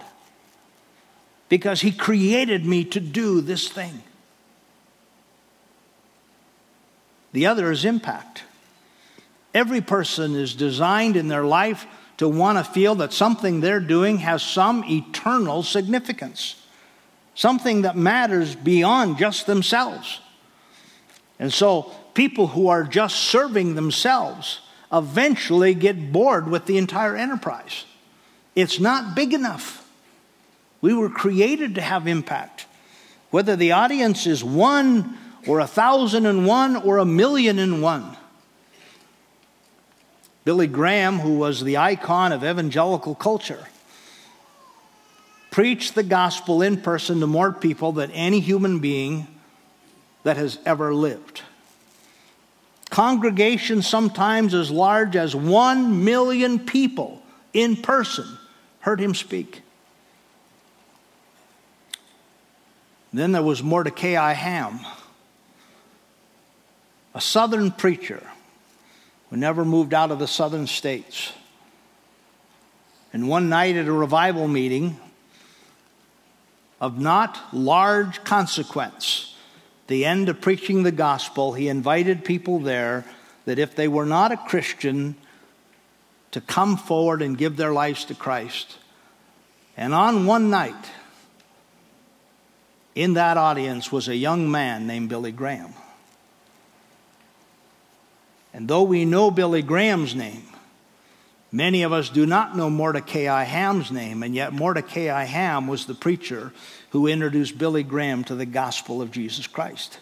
because 1.49 1.81
He 1.81 1.93
created 1.93 2.65
me 2.65 2.85
to 2.85 3.01
do 3.01 3.41
this 3.41 3.69
thing. 3.69 4.03
The 7.37 7.45
other 7.45 7.71
is 7.71 7.85
impact. 7.85 8.45
Every 9.53 9.83
person 9.83 10.35
is 10.35 10.55
designed 10.55 11.17
in 11.17 11.29
their 11.29 11.45
life 11.45 11.87
to 12.17 12.27
want 12.27 12.57
to 12.57 12.65
feel 12.65 12.95
that 12.95 13.13
something 13.13 13.61
they're 13.61 13.79
doing 13.79 14.21
has 14.21 14.43
some 14.43 14.83
eternal 14.85 15.63
significance, 15.63 16.65
something 17.35 17.83
that 17.83 17.95
matters 17.95 18.55
beyond 18.57 19.19
just 19.19 19.47
themselves. 19.47 20.21
And 21.39 21.53
so, 21.53 21.93
people 22.15 22.47
who 22.47 22.69
are 22.69 22.85
just 22.85 23.17
serving 23.17 23.75
themselves 23.75 24.61
eventually 24.91 25.75
get 25.75 26.11
bored 26.13 26.49
with 26.49 26.65
the 26.65 26.79
entire 26.79 27.17
enterprise. 27.17 27.85
It's 28.55 28.81
not 28.81 29.15
big 29.15 29.35
enough. 29.35 29.87
We 30.81 30.95
were 30.95 31.11
created 31.11 31.75
to 31.75 31.83
have 31.83 32.07
impact. 32.07 32.65
Whether 33.31 33.57
the 33.57 33.73
audience 33.73 34.27
is 34.27 34.43
one 34.43 35.19
or 35.47 35.61
a 35.61 35.67
thousand 35.67 36.27
and 36.27 36.47
one 36.47 36.77
or 36.77 36.99
a 36.99 37.05
million 37.05 37.59
and 37.59 37.83
one. 37.83 38.17
Billy 40.45 40.67
Graham, 40.67 41.19
who 41.19 41.39
was 41.39 41.65
the 41.65 41.77
icon 41.77 42.33
of 42.33 42.45
evangelical 42.45 43.15
culture, 43.15 43.67
preached 45.51 45.95
the 45.95 46.03
gospel 46.03 46.63
in 46.63 46.81
person 46.81 47.21
to 47.21 47.27
more 47.27 47.53
people 47.53 47.93
than 47.93 48.11
any 48.13 48.41
human 48.41 48.79
being 48.79 49.27
that 50.23 50.37
has 50.37 50.59
ever 50.67 50.95
lived. 50.95 51.43
Congregations 52.91 53.87
sometimes 53.89 54.55
as 54.55 54.71
large 54.71 55.17
as 55.17 55.35
one 55.35 56.05
million 56.05 56.59
people 56.59 57.23
in 57.53 57.77
person 57.77 58.39
heard 58.81 59.01
him 59.01 59.15
speak. 59.15 59.63
Then 63.13 63.33
there 63.33 63.43
was 63.43 63.63
Mordecai 63.63 64.33
Ham, 64.33 64.81
a 67.17 67.21
southern 67.21 67.71
preacher 67.71 68.23
who 69.31 69.39
never 69.39 69.65
moved 69.65 69.95
out 69.95 70.11
of 70.11 70.19
the 70.19 70.29
southern 70.29 70.67
states. 70.67 71.33
And 73.11 73.27
one 73.27 73.49
night 73.49 73.75
at 73.75 73.87
a 73.87 73.93
revival 73.93 74.47
meeting 74.47 75.01
of 76.79 77.01
not 77.01 77.39
large 77.55 78.23
consequence, 78.23 79.35
the 79.87 80.05
end 80.05 80.29
of 80.29 80.43
preaching 80.43 80.83
the 80.83 80.93
gospel, 80.93 81.55
he 81.55 81.69
invited 81.69 82.23
people 82.23 82.59
there 82.59 83.07
that 83.47 83.59
if 83.59 83.75
they 83.75 83.89
were 83.89 84.05
not 84.05 84.31
a 84.31 84.37
Christian, 84.37 85.17
to 86.33 86.41
come 86.43 86.77
forward 86.77 87.23
and 87.23 87.39
give 87.39 87.57
their 87.57 87.73
lives 87.73 88.05
to 88.05 88.15
Christ. 88.15 88.77
And 89.75 89.95
on 89.95 90.27
one 90.27 90.51
night, 90.51 90.91
in 92.95 93.15
that 93.15 93.39
audience 93.39 93.91
was 93.91 94.07
a 94.07 94.17
young 94.17 94.51
man 94.51 94.87
named 94.87 95.09
Billy 95.09 95.33
Graham. 95.33 95.73
And 98.57 98.67
though 98.67 98.85
we 98.85 99.05
know 99.05 99.31
Billy 99.31 99.61
Graham's 99.61 100.15
name, 100.15 100.43
many 101.53 101.83
of 101.83 101.93
us 101.93 102.09
do 102.09 102.25
not 102.25 102.57
know 102.57 102.71
Mordecai 102.71 103.43
Ham's 103.43 103.93
name, 103.93 104.23
and 104.23 104.35
yet 104.35 104.55
Mordecai 104.55 105.25
Ham 105.25 105.67
was 105.67 105.85
the 105.85 105.93
preacher 105.93 106.55
who 106.89 107.07
introduced 107.07 107.59
Billy 107.59 107.83
Graham 107.83 108.25
to 108.25 108.35
the 108.35 108.47
gospel 108.47 109.03
of 109.03 109.11
Jesus 109.11 109.47
Christ. 109.47 109.99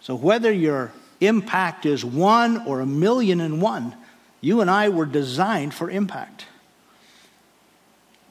So, 0.00 0.16
whether 0.16 0.50
your 0.50 0.90
impact 1.20 1.86
is 1.86 2.04
one 2.04 2.66
or 2.66 2.80
a 2.80 2.86
million 2.86 3.40
and 3.40 3.62
one, 3.62 3.94
you 4.40 4.60
and 4.60 4.68
I 4.68 4.88
were 4.88 5.06
designed 5.06 5.72
for 5.72 5.88
impact. 5.88 6.46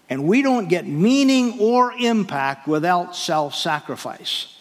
And 0.09 0.25
we 0.25 0.41
don't 0.41 0.67
get 0.67 0.85
meaning 0.85 1.57
or 1.61 1.93
impact 1.93 2.67
without 2.67 3.15
self 3.15 3.55
sacrifice. 3.55 4.57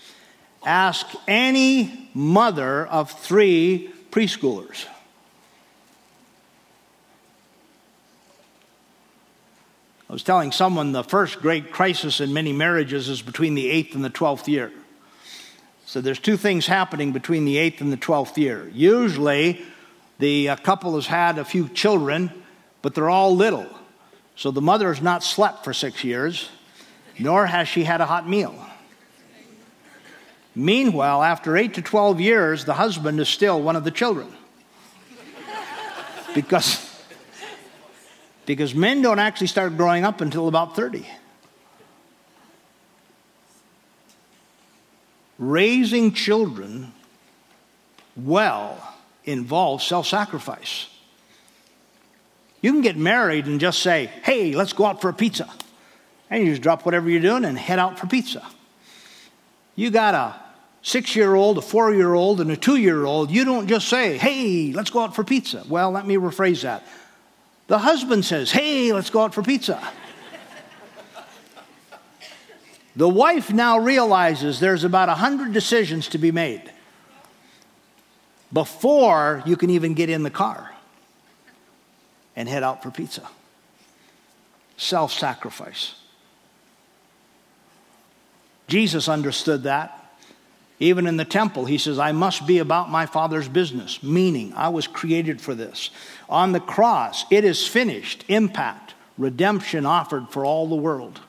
Ask 0.65 1.09
any 1.27 2.09
mother 2.15 2.87
of 2.87 3.11
three 3.11 3.95
preschoolers. 4.11 4.87
I 10.09 10.13
was 10.13 10.23
telling 10.23 10.53
someone 10.53 10.93
the 10.93 11.05
first 11.05 11.41
great 11.41 11.71
crisis 11.71 12.21
in 12.21 12.33
many 12.33 12.53
marriages 12.53 13.09
is 13.11 13.21
between 13.21 13.55
the 13.55 13.69
eighth 13.69 13.95
and 13.95 14.03
the 14.03 14.11
twelfth 14.11 14.49
year. 14.49 14.73
So 15.85 16.01
there's 16.01 16.19
two 16.19 16.37
things 16.37 16.67
happening 16.67 17.13
between 17.13 17.45
the 17.45 17.59
eighth 17.59 17.81
and 17.81 17.93
the 17.93 17.97
twelfth 17.99 18.39
year. 18.39 18.71
Usually, 18.75 19.61
the 20.19 20.51
uh, 20.51 20.57
couple 20.57 20.95
has 20.97 21.07
had 21.07 21.39
a 21.39 21.45
few 21.45 21.69
children, 21.69 22.33
but 22.83 22.95
they're 22.95 23.11
all 23.11 23.37
little. 23.37 23.67
So 24.35 24.51
the 24.51 24.61
mother 24.63 24.93
has 24.93 25.03
not 25.03 25.23
slept 25.23 25.65
for 25.65 25.73
six 25.73 26.05
years, 26.05 26.49
nor 27.19 27.47
has 27.47 27.69
she 27.69 27.85
had 27.85 28.01
a 28.01 28.07
hot 28.07 28.29
meal. 28.29 28.55
Meanwhile, 30.59 31.23
after 31.23 31.57
eight 31.57 31.75
to 31.75 31.83
12 31.83 32.21
years, 32.21 32.65
the 32.65 32.75
husband 32.75 33.21
is 33.21 33.29
still 33.29 33.63
one 33.63 33.77
of 33.77 33.85
the 33.85 33.93
children. 33.93 34.27
because 36.35 36.85
because 38.45 38.75
men 38.75 39.01
don't 39.01 39.21
actually 39.21 39.47
start 39.47 39.77
growing 39.77 40.05
up 40.05 40.21
until 40.21 40.49
about 40.49 40.75
30. 40.75 41.07
Raising 45.39 46.13
children 46.13 46.93
well 48.17 48.97
involves 49.25 49.87
self 49.87 50.09
sacrifice. 50.09 50.89
You 52.63 52.73
can 52.73 52.81
get 52.81 52.97
married 52.97 53.47
and 53.47 53.61
just 53.61 53.79
say, 53.79 54.07
hey, 54.25 54.57
let's 54.57 54.73
go 54.73 54.87
out 54.87 55.01
for 55.01 55.09
a 55.09 55.15
pizza. 55.15 55.49
And 56.29 56.43
you 56.43 56.51
just 56.51 56.63
drop 56.63 56.85
whatever 56.85 57.09
you're 57.09 57.23
doing 57.23 57.45
and 57.45 57.57
head 57.57 57.79
out 57.79 57.97
for 57.97 58.09
pizza. 58.09 58.45
You 59.77 59.93
got 59.93 60.15
a 60.15 60.48
six 60.83 61.15
year 61.17 61.35
old, 61.35 61.59
a 61.59 61.63
four 61.63 61.93
year 61.93 62.15
old, 62.15 62.41
and 62.41 62.51
a 62.51 62.57
two 62.57 62.77
year 62.77 63.05
old. 63.05 63.31
You 63.31 63.45
don't 63.45 63.67
just 63.67 63.89
say, 63.89 64.19
hey, 64.19 64.73
let's 64.73 64.91
go 64.91 65.01
out 65.01 65.15
for 65.15 65.25
pizza. 65.25 65.65
Well, 65.69 65.91
let 65.91 66.07
me 66.07 66.17
rephrase 66.17 66.63
that. 66.63 66.87
The 67.69 67.79
husband 67.79 68.25
says, 68.25 68.51
Hey, 68.51 68.93
let's 68.93 69.11
go 69.11 69.23
out 69.23 69.35
for 69.35 69.43
pizza. 69.43 69.81
the 72.97 73.09
wife 73.09 73.53
now 73.53 73.79
realizes 73.79 74.59
there's 74.59 74.85
about 74.85 75.09
100 75.09 75.53
decisions 75.53 76.09
to 76.09 76.19
be 76.19 76.33
made 76.33 76.73
before 78.53 79.43
you 79.47 79.57
can 79.57 79.71
even 79.71 79.93
get 79.93 80.09
in 80.09 80.23
the 80.23 80.31
car 80.31 80.75
and 82.35 82.49
head 82.49 82.63
out 82.63 82.83
for 82.83 82.91
pizza. 82.91 83.29
Self 84.79 85.13
sacrifice. 85.13 85.95
Jesus 88.67 89.09
understood 89.09 89.65
that. 89.65 89.98
Even 90.81 91.07
in 91.07 91.17
the 91.17 91.25
temple, 91.25 91.65
he 91.65 91.79
says, 91.79 91.99
I 91.99 92.13
must 92.13 92.47
be 92.47 92.59
about 92.59 92.91
my 92.91 93.07
Father's 93.07 93.49
business, 93.49 94.03
meaning 94.03 94.53
I 94.55 94.69
was 94.69 94.87
created 94.87 95.41
for 95.41 95.55
this. 95.55 95.91
On 96.29 96.53
the 96.53 96.61
cross, 96.61 97.25
it 97.31 97.45
is 97.45 97.67
finished, 97.67 98.25
impact, 98.29 98.95
redemption 99.17 99.85
offered 99.85 100.29
for 100.31 100.45
all 100.45 100.69
the 100.69 100.77
world. 100.77 101.21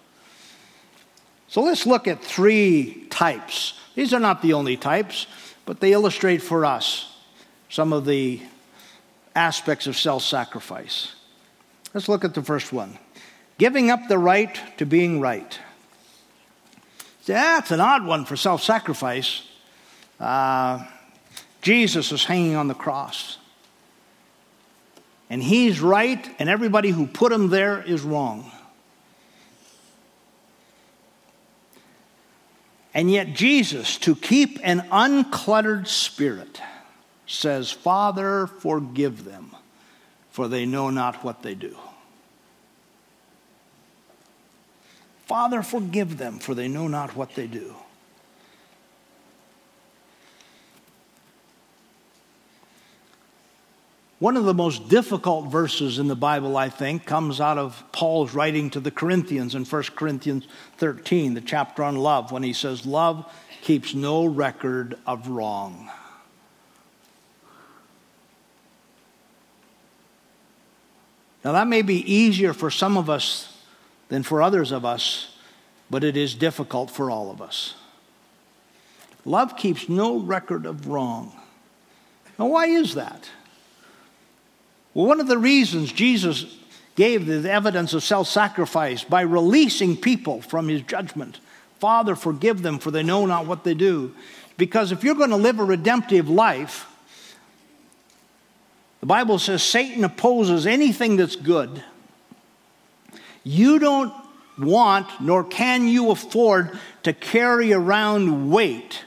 So 1.47 1.61
let's 1.61 1.87
look 1.87 2.07
at 2.07 2.23
three 2.23 3.07
types. 3.09 3.73
These 3.95 4.13
are 4.13 4.19
not 4.19 4.43
the 4.43 4.53
only 4.53 4.77
types, 4.77 5.25
but 5.65 5.79
they 5.79 5.93
illustrate 5.93 6.43
for 6.43 6.63
us 6.63 7.17
some 7.69 7.91
of 7.91 8.05
the 8.05 8.41
aspects 9.35 9.87
of 9.87 9.97
self 9.97 10.23
sacrifice. 10.23 11.15
Let's 11.93 12.07
look 12.07 12.23
at 12.23 12.35
the 12.35 12.43
first 12.43 12.71
one 12.71 12.99
giving 13.57 13.91
up 13.91 14.07
the 14.07 14.17
right 14.17 14.59
to 14.77 14.85
being 14.85 15.19
right. 15.19 15.59
That's 17.25 17.71
an 17.71 17.79
odd 17.79 18.05
one 18.05 18.25
for 18.25 18.35
self 18.35 18.63
sacrifice. 18.63 19.43
Uh, 20.19 20.85
Jesus 21.61 22.11
is 22.11 22.23
hanging 22.23 22.55
on 22.55 22.67
the 22.67 22.73
cross. 22.73 23.37
And 25.29 25.43
he's 25.43 25.79
right, 25.79 26.27
and 26.39 26.49
everybody 26.49 26.89
who 26.89 27.05
put 27.05 27.31
him 27.31 27.49
there 27.49 27.81
is 27.83 28.01
wrong. 28.01 28.51
And 32.95 33.11
yet, 33.11 33.33
Jesus, 33.33 33.97
to 33.99 34.15
keep 34.15 34.59
an 34.63 34.79
uncluttered 34.91 35.87
spirit, 35.87 36.59
says, 37.27 37.71
Father, 37.71 38.47
forgive 38.47 39.23
them, 39.23 39.55
for 40.31 40.47
they 40.47 40.65
know 40.65 40.89
not 40.89 41.23
what 41.23 41.43
they 41.43 41.53
do. 41.53 41.77
Father, 45.29 45.61
forgive 45.61 46.17
them, 46.17 46.39
for 46.39 46.55
they 46.55 46.67
know 46.67 46.87
not 46.87 47.15
what 47.15 47.35
they 47.35 47.45
do. 47.45 47.75
One 54.17 54.35
of 54.35 54.45
the 54.45 54.55
most 54.55 54.89
difficult 54.89 55.51
verses 55.51 55.99
in 55.99 56.07
the 56.07 56.15
Bible, 56.15 56.57
I 56.57 56.69
think, 56.69 57.05
comes 57.05 57.39
out 57.39 57.59
of 57.59 57.83
Paul's 57.91 58.33
writing 58.33 58.71
to 58.71 58.79
the 58.79 58.89
Corinthians 58.89 59.53
in 59.53 59.65
1 59.65 59.83
Corinthians 59.95 60.47
13, 60.77 61.35
the 61.35 61.41
chapter 61.41 61.83
on 61.83 61.95
love, 61.95 62.31
when 62.31 62.41
he 62.41 62.51
says, 62.51 62.87
Love 62.87 63.31
keeps 63.61 63.93
no 63.93 64.25
record 64.25 64.97
of 65.05 65.27
wrong. 65.27 65.91
Now, 71.45 71.51
that 71.51 71.67
may 71.67 71.83
be 71.83 71.97
easier 72.11 72.51
for 72.51 72.71
some 72.71 72.97
of 72.97 73.11
us 73.11 73.58
than 74.09 74.23
for 74.23 74.41
others 74.41 74.71
of 74.71 74.83
us, 74.83 75.35
but 75.89 76.03
it 76.03 76.17
is 76.17 76.35
difficult 76.35 76.91
for 76.91 77.09
all 77.09 77.31
of 77.31 77.41
us. 77.41 77.75
Love 79.25 79.55
keeps 79.55 79.87
no 79.87 80.17
record 80.17 80.65
of 80.65 80.87
wrong. 80.87 81.31
Now, 82.37 82.47
why 82.47 82.67
is 82.67 82.95
that? 82.95 83.29
Well, 84.93 85.05
one 85.05 85.19
of 85.19 85.27
the 85.27 85.37
reasons 85.37 85.91
Jesus 85.91 86.57
gave 86.95 87.25
the 87.25 87.49
evidence 87.49 87.93
of 87.93 88.03
self 88.03 88.27
sacrifice 88.27 89.03
by 89.03 89.21
releasing 89.21 89.95
people 89.95 90.41
from 90.41 90.67
his 90.67 90.81
judgment. 90.81 91.39
Father, 91.79 92.15
forgive 92.15 92.61
them, 92.61 92.79
for 92.79 92.91
they 92.91 93.03
know 93.03 93.25
not 93.25 93.45
what 93.45 93.63
they 93.63 93.73
do. 93.73 94.13
Because 94.57 94.91
if 94.91 95.03
you're 95.03 95.15
going 95.15 95.29
to 95.29 95.37
live 95.37 95.59
a 95.59 95.63
redemptive 95.63 96.29
life, 96.29 96.87
the 98.99 99.05
Bible 99.05 99.39
says 99.39 99.63
Satan 99.63 100.03
opposes 100.03 100.67
anything 100.67 101.15
that's 101.15 101.37
good 101.37 101.83
you 103.49 103.79
don't 103.79 104.13
want, 104.59 105.07
nor 105.19 105.43
can 105.43 105.87
you 105.87 106.11
afford 106.11 106.77
to 107.01 107.13
carry 107.13 107.73
around 107.73 108.51
weight 108.51 109.05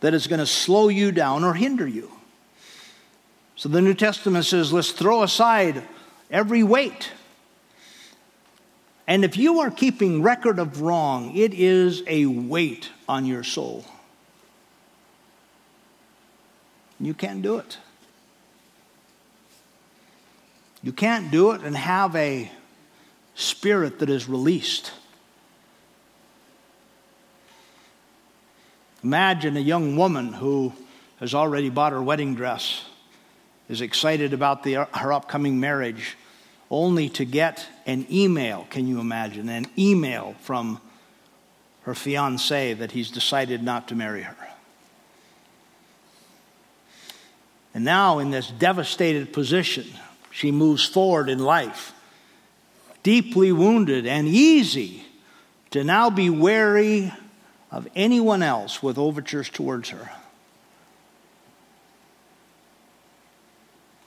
that 0.00 0.12
is 0.12 0.26
going 0.26 0.40
to 0.40 0.46
slow 0.46 0.88
you 0.88 1.10
down 1.10 1.42
or 1.42 1.54
hinder 1.54 1.86
you. 1.86 2.12
So 3.56 3.70
the 3.70 3.80
New 3.80 3.94
Testament 3.94 4.44
says, 4.44 4.74
let's 4.74 4.90
throw 4.90 5.22
aside 5.22 5.82
every 6.30 6.62
weight. 6.62 7.12
And 9.06 9.24
if 9.24 9.38
you 9.38 9.60
are 9.60 9.70
keeping 9.70 10.20
record 10.20 10.58
of 10.58 10.82
wrong, 10.82 11.34
it 11.34 11.54
is 11.54 12.02
a 12.06 12.26
weight 12.26 12.90
on 13.08 13.24
your 13.24 13.42
soul. 13.42 13.86
You 17.00 17.14
can't 17.14 17.40
do 17.40 17.56
it. 17.56 17.78
You 20.82 20.92
can't 20.92 21.30
do 21.30 21.52
it 21.52 21.62
and 21.62 21.74
have 21.74 22.14
a 22.14 22.50
spirit 23.34 23.98
that 24.00 24.10
is 24.10 24.28
released. 24.28 24.92
Imagine 29.02 29.56
a 29.56 29.60
young 29.60 29.96
woman 29.96 30.32
who 30.32 30.72
has 31.18 31.34
already 31.34 31.70
bought 31.70 31.92
her 31.92 32.02
wedding 32.02 32.34
dress, 32.34 32.84
is 33.68 33.80
excited 33.80 34.32
about 34.32 34.62
the, 34.62 34.74
her 34.92 35.12
upcoming 35.12 35.60
marriage, 35.60 36.16
only 36.70 37.08
to 37.08 37.24
get 37.24 37.66
an 37.86 38.06
email. 38.10 38.66
Can 38.70 38.86
you 38.86 39.00
imagine? 39.00 39.48
An 39.48 39.66
email 39.78 40.34
from 40.40 40.80
her 41.82 41.94
fiance 41.94 42.74
that 42.74 42.92
he's 42.92 43.10
decided 43.10 43.62
not 43.62 43.88
to 43.88 43.94
marry 43.94 44.22
her. 44.22 44.36
And 47.74 47.84
now, 47.84 48.18
in 48.18 48.30
this 48.30 48.50
devastated 48.50 49.32
position, 49.32 49.86
she 50.30 50.50
moves 50.50 50.84
forward 50.84 51.28
in 51.28 51.38
life 51.38 51.92
deeply 53.02 53.52
wounded 53.52 54.06
and 54.06 54.28
easy 54.28 55.04
to 55.70 55.82
now 55.82 56.10
be 56.10 56.30
wary 56.30 57.12
of 57.70 57.88
anyone 57.94 58.42
else 58.42 58.82
with 58.82 58.98
overtures 58.98 59.48
towards 59.48 59.88
her. 59.88 60.10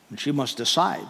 And 0.09 0.19
she 0.19 0.31
must 0.31 0.57
decide. 0.57 1.07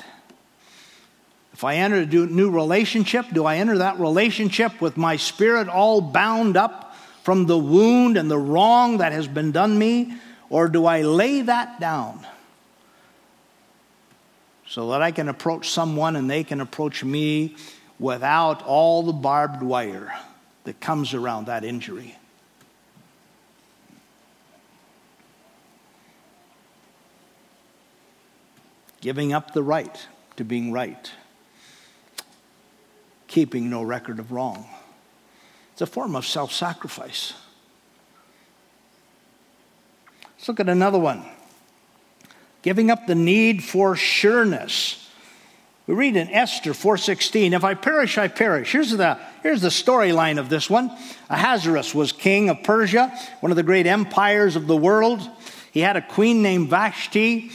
If 1.54 1.64
I 1.64 1.76
enter 1.76 2.00
a 2.00 2.06
new 2.06 2.50
relationship, 2.50 3.28
do 3.32 3.46
I 3.46 3.58
enter 3.58 3.78
that 3.80 4.00
relationship 4.00 4.82
with 4.82 4.98
my 4.98 5.18
spirit 5.18 5.68
all 5.68 6.02
bound 6.02 6.58
up 6.58 6.96
from 7.24 7.46
the 7.46 7.58
wound 7.58 8.18
and 8.18 8.32
the 8.32 8.38
wrong 8.38 8.98
that 8.98 9.12
has 9.12 9.28
been 9.28 9.52
done 9.52 9.78
me? 9.78 10.14
Or 10.50 10.68
do 10.70 10.86
I 10.86 11.02
lay 11.02 11.42
that 11.42 11.80
down 11.80 12.26
so 14.68 14.92
that 14.92 15.02
I 15.02 15.12
can 15.12 15.30
approach 15.30 15.70
someone 15.70 16.16
and 16.16 16.30
they 16.30 16.44
can 16.44 16.62
approach 16.62 17.04
me 17.04 17.56
without 18.00 18.62
all 18.64 19.04
the 19.04 19.14
barbed 19.14 19.62
wire 19.62 20.14
that 20.66 20.80
comes 20.80 21.14
around 21.14 21.46
that 21.46 21.64
injury. 21.64 22.16
Giving 29.02 29.34
up 29.34 29.54
the 29.54 29.62
right 29.64 30.08
to 30.36 30.44
being 30.44 30.72
right, 30.72 31.12
keeping 33.28 33.70
no 33.70 33.84
record 33.84 34.20
of 34.20 34.32
wrong. 34.32 34.66
It's 35.74 35.82
a 35.82 35.86
form 35.86 36.16
of 36.16 36.26
self 36.26 36.52
sacrifice. 36.52 37.34
Let's 40.38 40.48
look 40.48 40.60
at 40.60 40.70
another 40.70 41.00
one. 41.00 41.24
Giving 42.62 42.90
up 42.90 43.06
the 43.08 43.16
need 43.16 43.64
for 43.64 43.96
sureness. 43.96 45.05
We 45.88 45.94
read 45.94 46.16
in 46.16 46.30
Esther 46.32 46.74
4:16, 46.74 47.54
"If 47.54 47.64
I 47.64 47.76
perish, 47.76 48.18
I 48.18 48.28
perish." 48.28 48.72
Here's 48.72 48.92
the 48.92 49.18
here's 49.44 49.62
the 49.62 49.70
storyline 49.70 50.40
of 50.40 50.50
this 50.50 50.68
one. 50.68 50.90
Ahasuerus 51.30 51.94
was 51.94 52.12
king 52.12 52.50
of 52.50 52.64
Persia, 52.64 53.14
one 53.42 53.52
of 53.52 53.56
the 53.56 53.64
great 53.64 53.86
empires 53.86 54.56
of 54.56 54.66
the 54.66 54.76
world. 54.76 55.30
He 55.72 55.82
had 55.82 55.96
a 55.96 56.02
queen 56.02 56.42
named 56.42 56.70
Vashti. 56.70 57.52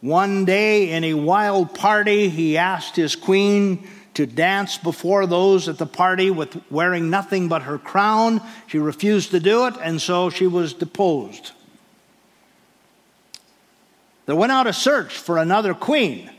One 0.00 0.44
day 0.44 0.90
in 0.90 1.02
a 1.02 1.14
wild 1.14 1.74
party, 1.74 2.28
he 2.28 2.56
asked 2.56 2.94
his 2.96 3.16
queen 3.16 3.86
to 4.14 4.24
dance 4.24 4.78
before 4.78 5.26
those 5.26 5.68
at 5.68 5.78
the 5.78 5.86
party 5.86 6.30
with 6.30 6.56
wearing 6.70 7.10
nothing 7.10 7.48
but 7.48 7.62
her 7.62 7.78
crown. 7.78 8.40
She 8.66 8.78
refused 8.78 9.30
to 9.32 9.40
do 9.40 9.66
it, 9.66 9.74
and 9.82 10.00
so 10.00 10.30
she 10.30 10.46
was 10.46 10.72
deposed. 10.72 11.50
There 14.26 14.36
went 14.36 14.52
out 14.52 14.66
a 14.66 14.72
search 14.72 15.16
for 15.16 15.38
another 15.38 15.74
queen. 15.74 16.30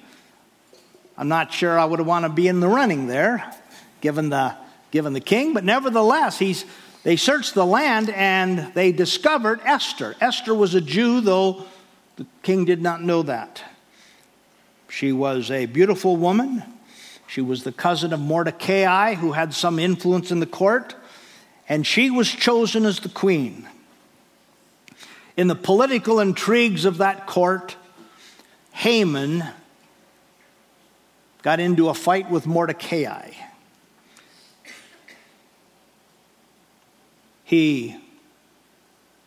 I'm 1.21 1.27
not 1.27 1.53
sure 1.53 1.77
I 1.77 1.85
would 1.85 2.01
want 2.01 2.25
to 2.25 2.29
be 2.29 2.47
in 2.47 2.61
the 2.61 2.67
running 2.67 3.05
there, 3.05 3.53
given 4.01 4.29
the, 4.29 4.55
given 4.89 5.13
the 5.13 5.19
king, 5.19 5.53
but 5.53 5.63
nevertheless, 5.63 6.39
he's, 6.39 6.65
they 7.03 7.15
searched 7.15 7.53
the 7.53 7.63
land 7.63 8.09
and 8.09 8.73
they 8.73 8.91
discovered 8.91 9.59
Esther. 9.63 10.15
Esther 10.19 10.55
was 10.55 10.73
a 10.73 10.81
Jew, 10.81 11.21
though 11.21 11.65
the 12.15 12.25
king 12.41 12.65
did 12.65 12.81
not 12.81 13.03
know 13.03 13.21
that. 13.21 13.63
She 14.89 15.11
was 15.11 15.51
a 15.51 15.67
beautiful 15.67 16.17
woman. 16.17 16.63
She 17.27 17.41
was 17.41 17.63
the 17.63 17.71
cousin 17.71 18.13
of 18.13 18.19
Mordecai, 18.19 19.13
who 19.13 19.33
had 19.33 19.53
some 19.53 19.77
influence 19.77 20.31
in 20.31 20.39
the 20.39 20.47
court, 20.47 20.95
and 21.69 21.85
she 21.85 22.09
was 22.09 22.31
chosen 22.31 22.83
as 22.83 22.99
the 22.99 23.09
queen. 23.09 23.69
In 25.37 25.47
the 25.47 25.55
political 25.55 26.19
intrigues 26.19 26.83
of 26.83 26.97
that 26.97 27.27
court, 27.27 27.75
Haman 28.71 29.43
got 31.41 31.59
into 31.59 31.89
a 31.89 31.93
fight 31.93 32.29
with 32.29 32.45
Mordecai. 32.45 33.31
He 37.43 37.97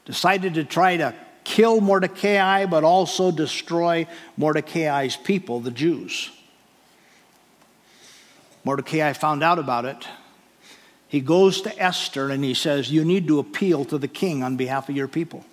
decided 0.04 0.54
to 0.54 0.64
try 0.64 0.96
to 0.96 1.14
kill 1.44 1.80
Mordecai, 1.80 2.66
but 2.66 2.84
also 2.84 3.30
destroy 3.30 4.06
Mordecai's 4.36 5.16
people, 5.16 5.60
the 5.60 5.70
Jews. 5.70 6.30
Mordecai 8.64 9.12
found 9.12 9.42
out 9.42 9.58
about 9.58 9.84
it. 9.84 10.08
He 11.08 11.20
goes 11.20 11.60
to 11.62 11.78
Esther 11.78 12.30
and 12.30 12.42
he 12.42 12.54
says, 12.54 12.90
You 12.90 13.04
need 13.04 13.28
to 13.28 13.38
appeal 13.38 13.84
to 13.86 13.98
the 13.98 14.08
king 14.08 14.42
on 14.42 14.56
behalf 14.56 14.88
of 14.88 14.96
your 14.96 15.06
people. 15.06 15.44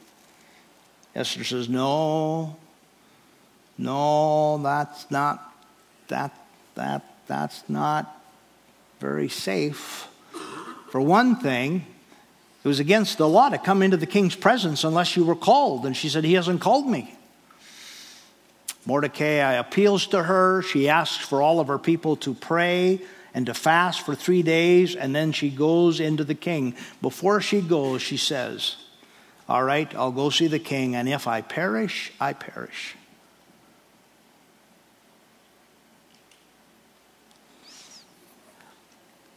Esther 1.14 1.44
says, 1.44 1.68
No, 1.68 2.56
no, 3.78 4.58
that's 4.60 5.12
not, 5.12 5.54
that 6.08 6.34
that, 6.76 7.04
that's 7.28 7.64
not 7.70 8.22
very 9.00 9.30
safe. 9.30 10.08
For 10.90 11.02
one 11.02 11.36
thing, 11.36 11.86
it 12.64 12.68
was 12.68 12.80
against 12.80 13.18
the 13.18 13.28
law 13.28 13.50
to 13.50 13.58
come 13.58 13.82
into 13.82 13.98
the 13.98 14.06
king's 14.06 14.36
presence 14.36 14.84
unless 14.84 15.16
you 15.16 15.26
were 15.26 15.36
called. 15.36 15.86
And 15.86 15.98
she 15.98 16.10
said, 16.10 16.24
He 16.24 16.34
hasn't 16.34 16.62
called 16.62 16.88
me. 16.88 17.16
Mordecai 18.86 19.54
appeals 19.54 20.08
to 20.08 20.24
her. 20.24 20.62
She 20.62 20.90
asks 20.90 21.24
for 21.24 21.42
all 21.42 21.60
of 21.60 21.68
her 21.68 21.80
people 21.80 22.16
to 22.18 22.34
pray 22.34 23.02
and 23.34 23.46
to 23.46 23.54
fast 23.54 24.02
for 24.02 24.14
three 24.16 24.44
days, 24.44 24.96
and 24.96 25.16
then 25.16 25.32
she 25.32 25.50
goes 25.50 26.00
into 26.00 26.24
the 26.24 26.36
king. 26.36 26.76
Before 27.02 27.42
she 27.42 27.62
goes, 27.62 28.02
she 28.02 28.18
says, 28.18 28.76
All 29.48 29.64
right, 29.64 29.94
I'll 29.96 30.12
go 30.12 30.30
see 30.30 30.48
the 30.48 30.60
king, 30.60 30.96
and 30.96 31.08
if 31.08 31.28
I 31.28 31.42
perish, 31.42 32.12
I 32.20 32.34
perish. 32.34 32.96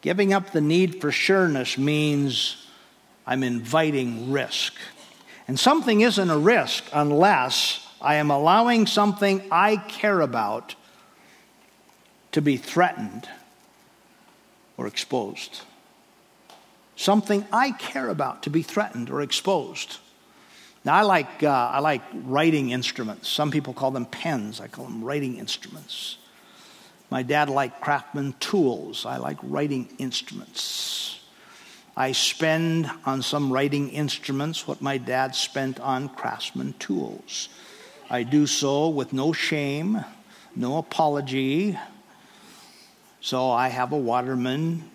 Giving 0.04 0.34
up 0.34 0.50
the 0.50 0.60
need 0.60 1.00
for 1.00 1.10
sureness 1.10 1.78
means 1.78 2.66
I'm 3.26 3.42
inviting 3.42 4.30
risk. 4.30 4.74
And 5.48 5.58
something 5.58 6.02
isn't 6.02 6.28
a 6.28 6.36
risk 6.36 6.84
unless 6.92 7.88
I 8.02 8.16
am 8.16 8.30
allowing 8.30 8.86
something 8.86 9.42
I 9.50 9.78
care 9.78 10.20
about 10.20 10.74
to 12.32 12.42
be 12.42 12.58
threatened 12.58 13.26
or 14.76 14.86
exposed. 14.86 15.62
Something 16.96 17.46
I 17.50 17.70
care 17.70 18.10
about 18.10 18.42
to 18.42 18.50
be 18.50 18.60
threatened 18.60 19.08
or 19.08 19.22
exposed. 19.22 19.96
Now, 20.84 20.96
I 20.96 21.00
like, 21.00 21.42
uh, 21.42 21.48
I 21.48 21.78
like 21.78 22.02
writing 22.12 22.72
instruments. 22.72 23.30
Some 23.30 23.50
people 23.50 23.72
call 23.72 23.90
them 23.90 24.04
pens, 24.04 24.60
I 24.60 24.68
call 24.68 24.84
them 24.84 25.02
writing 25.02 25.38
instruments. 25.38 26.18
My 27.14 27.22
dad 27.22 27.48
liked 27.48 27.80
craftsman 27.80 28.34
tools. 28.40 29.06
I 29.06 29.18
like 29.18 29.38
writing 29.44 29.88
instruments. 29.98 31.20
I 31.96 32.10
spend 32.10 32.90
on 33.06 33.22
some 33.22 33.52
writing 33.52 33.90
instruments 33.90 34.66
what 34.66 34.82
my 34.82 34.98
dad 34.98 35.36
spent 35.36 35.78
on 35.78 36.08
craftsman 36.08 36.74
tools. 36.80 37.50
I 38.10 38.24
do 38.24 38.48
so 38.48 38.88
with 38.88 39.12
no 39.12 39.32
shame, 39.32 40.04
no 40.56 40.76
apology. 40.78 41.78
So 43.20 43.48
I 43.48 43.68
have 43.68 43.92
a 43.92 43.96
Waterman. 43.96 44.90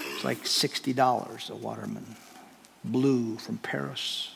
It's 0.00 0.24
like 0.24 0.44
$60 0.44 1.48
a 1.48 1.54
Waterman. 1.56 2.16
Blue 2.84 3.38
from 3.38 3.56
Paris. 3.56 4.34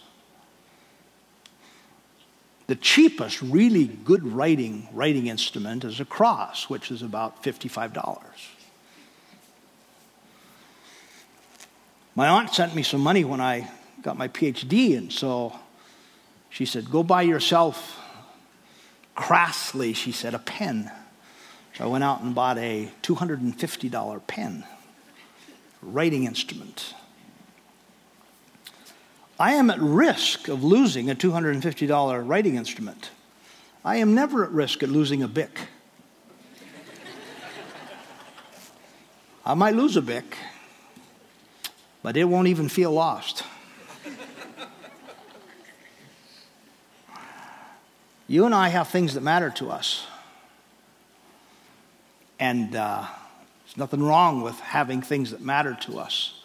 The 2.67 2.75
cheapest, 2.75 3.43
really 3.43 3.87
good 3.87 4.27
writing 4.27 4.89
writing 4.93 5.29
instrument 5.29 5.85
is 5.85 6.01
a 6.01 6.05
cross, 6.05 6.69
which 6.69 6.91
is 6.91 7.03
about 7.03 7.43
$55. 7.43 8.25
My 12.17 12.29
aunt 12.29 12.53
sent 12.53 12.75
me 12.75 12.83
some 12.83 13.03
money 13.03 13.25
when 13.25 13.41
I 13.41 13.71
got 14.03 14.17
my 14.17 14.27
PhD, 14.29 14.97
and 14.97 15.13
so 15.13 15.57
she 16.51 16.65
said, 16.65 16.91
Go 16.91 17.03
buy 17.03 17.23
yourself, 17.23 18.01
crassly, 19.15 19.93
she 19.93 20.13
said, 20.13 20.35
a 20.35 20.39
pen. 20.39 20.91
So 21.75 21.85
I 21.85 21.87
went 21.89 22.03
out 22.03 22.23
and 22.23 22.35
bought 22.35 22.57
a 22.59 22.91
$250 23.03 24.27
pen, 24.27 24.65
writing 25.83 26.25
instrument. 26.25 26.95
I 29.39 29.53
am 29.53 29.69
at 29.69 29.79
risk 29.79 30.49
of 30.49 30.65
losing 30.65 31.11
a 31.11 31.15
$250 31.15 32.27
writing 32.27 32.57
instrument. 32.57 33.11
I 33.85 33.97
am 33.97 34.15
never 34.15 34.45
at 34.45 34.51
risk 34.51 34.83
of 34.83 34.91
losing 34.91 35.23
a 35.23 35.29
Bic. 35.29 35.61
I 39.45 39.53
might 39.53 39.75
lose 39.75 39.95
a 39.97 40.03
Bic, 40.03 40.39
but 42.03 42.17
it 42.17 42.25
won't 42.25 42.49
even 42.49 42.71
feel 42.71 42.91
lost. 42.93 43.45
you 48.27 48.47
and 48.47 48.55
I 48.55 48.69
have 48.69 48.89
things 48.89 49.13
that 49.15 49.21
matter 49.21 49.51
to 49.51 49.71
us. 49.71 50.07
And 52.41 52.75
uh, 52.75 53.05
there's 53.65 53.77
nothing 53.77 54.03
wrong 54.03 54.41
with 54.41 54.59
having 54.61 55.03
things 55.03 55.31
that 55.31 55.43
matter 55.43 55.77
to 55.83 55.99
us. 55.99 56.36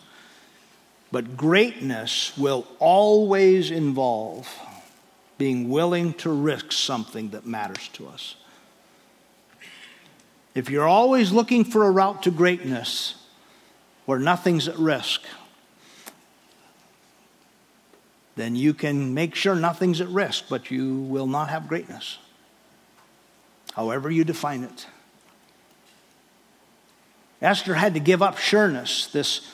But 1.12 1.36
greatness 1.36 2.38
will 2.38 2.66
always 2.80 3.70
involve 3.70 4.48
being 5.38 5.70
willing 5.70 6.14
to 6.14 6.32
risk 6.32 6.72
something 6.72 7.32
that 7.32 7.46
matters 7.46 7.90
to 7.94 8.08
us. 8.08 8.36
If 10.54 10.70
you're 10.70 10.88
always 10.88 11.32
looking 11.32 11.66
for 11.66 11.86
a 11.86 11.92
route 11.92 12.24
to 12.24 12.32
greatness 12.32 13.16
where 14.06 14.20
nothing's 14.20 14.68
at 14.68 14.78
risk, 14.78 15.22
then 18.36 18.56
you 18.56 18.74
can 18.74 19.14
make 19.14 19.36
sure 19.36 19.56
nothing's 19.56 20.00
at 20.02 20.08
risk, 20.10 20.46
but 20.50 20.72
you 20.72 20.96
will 20.96 21.28
not 21.28 21.50
have 21.50 21.68
greatness, 21.68 22.18
however 23.74 24.10
you 24.10 24.24
define 24.24 24.64
it. 24.64 24.88
Esther 27.42 27.74
had 27.74 27.94
to 27.96 28.00
give 28.00 28.22
up 28.22 28.38
sureness, 28.38 29.08
this 29.08 29.52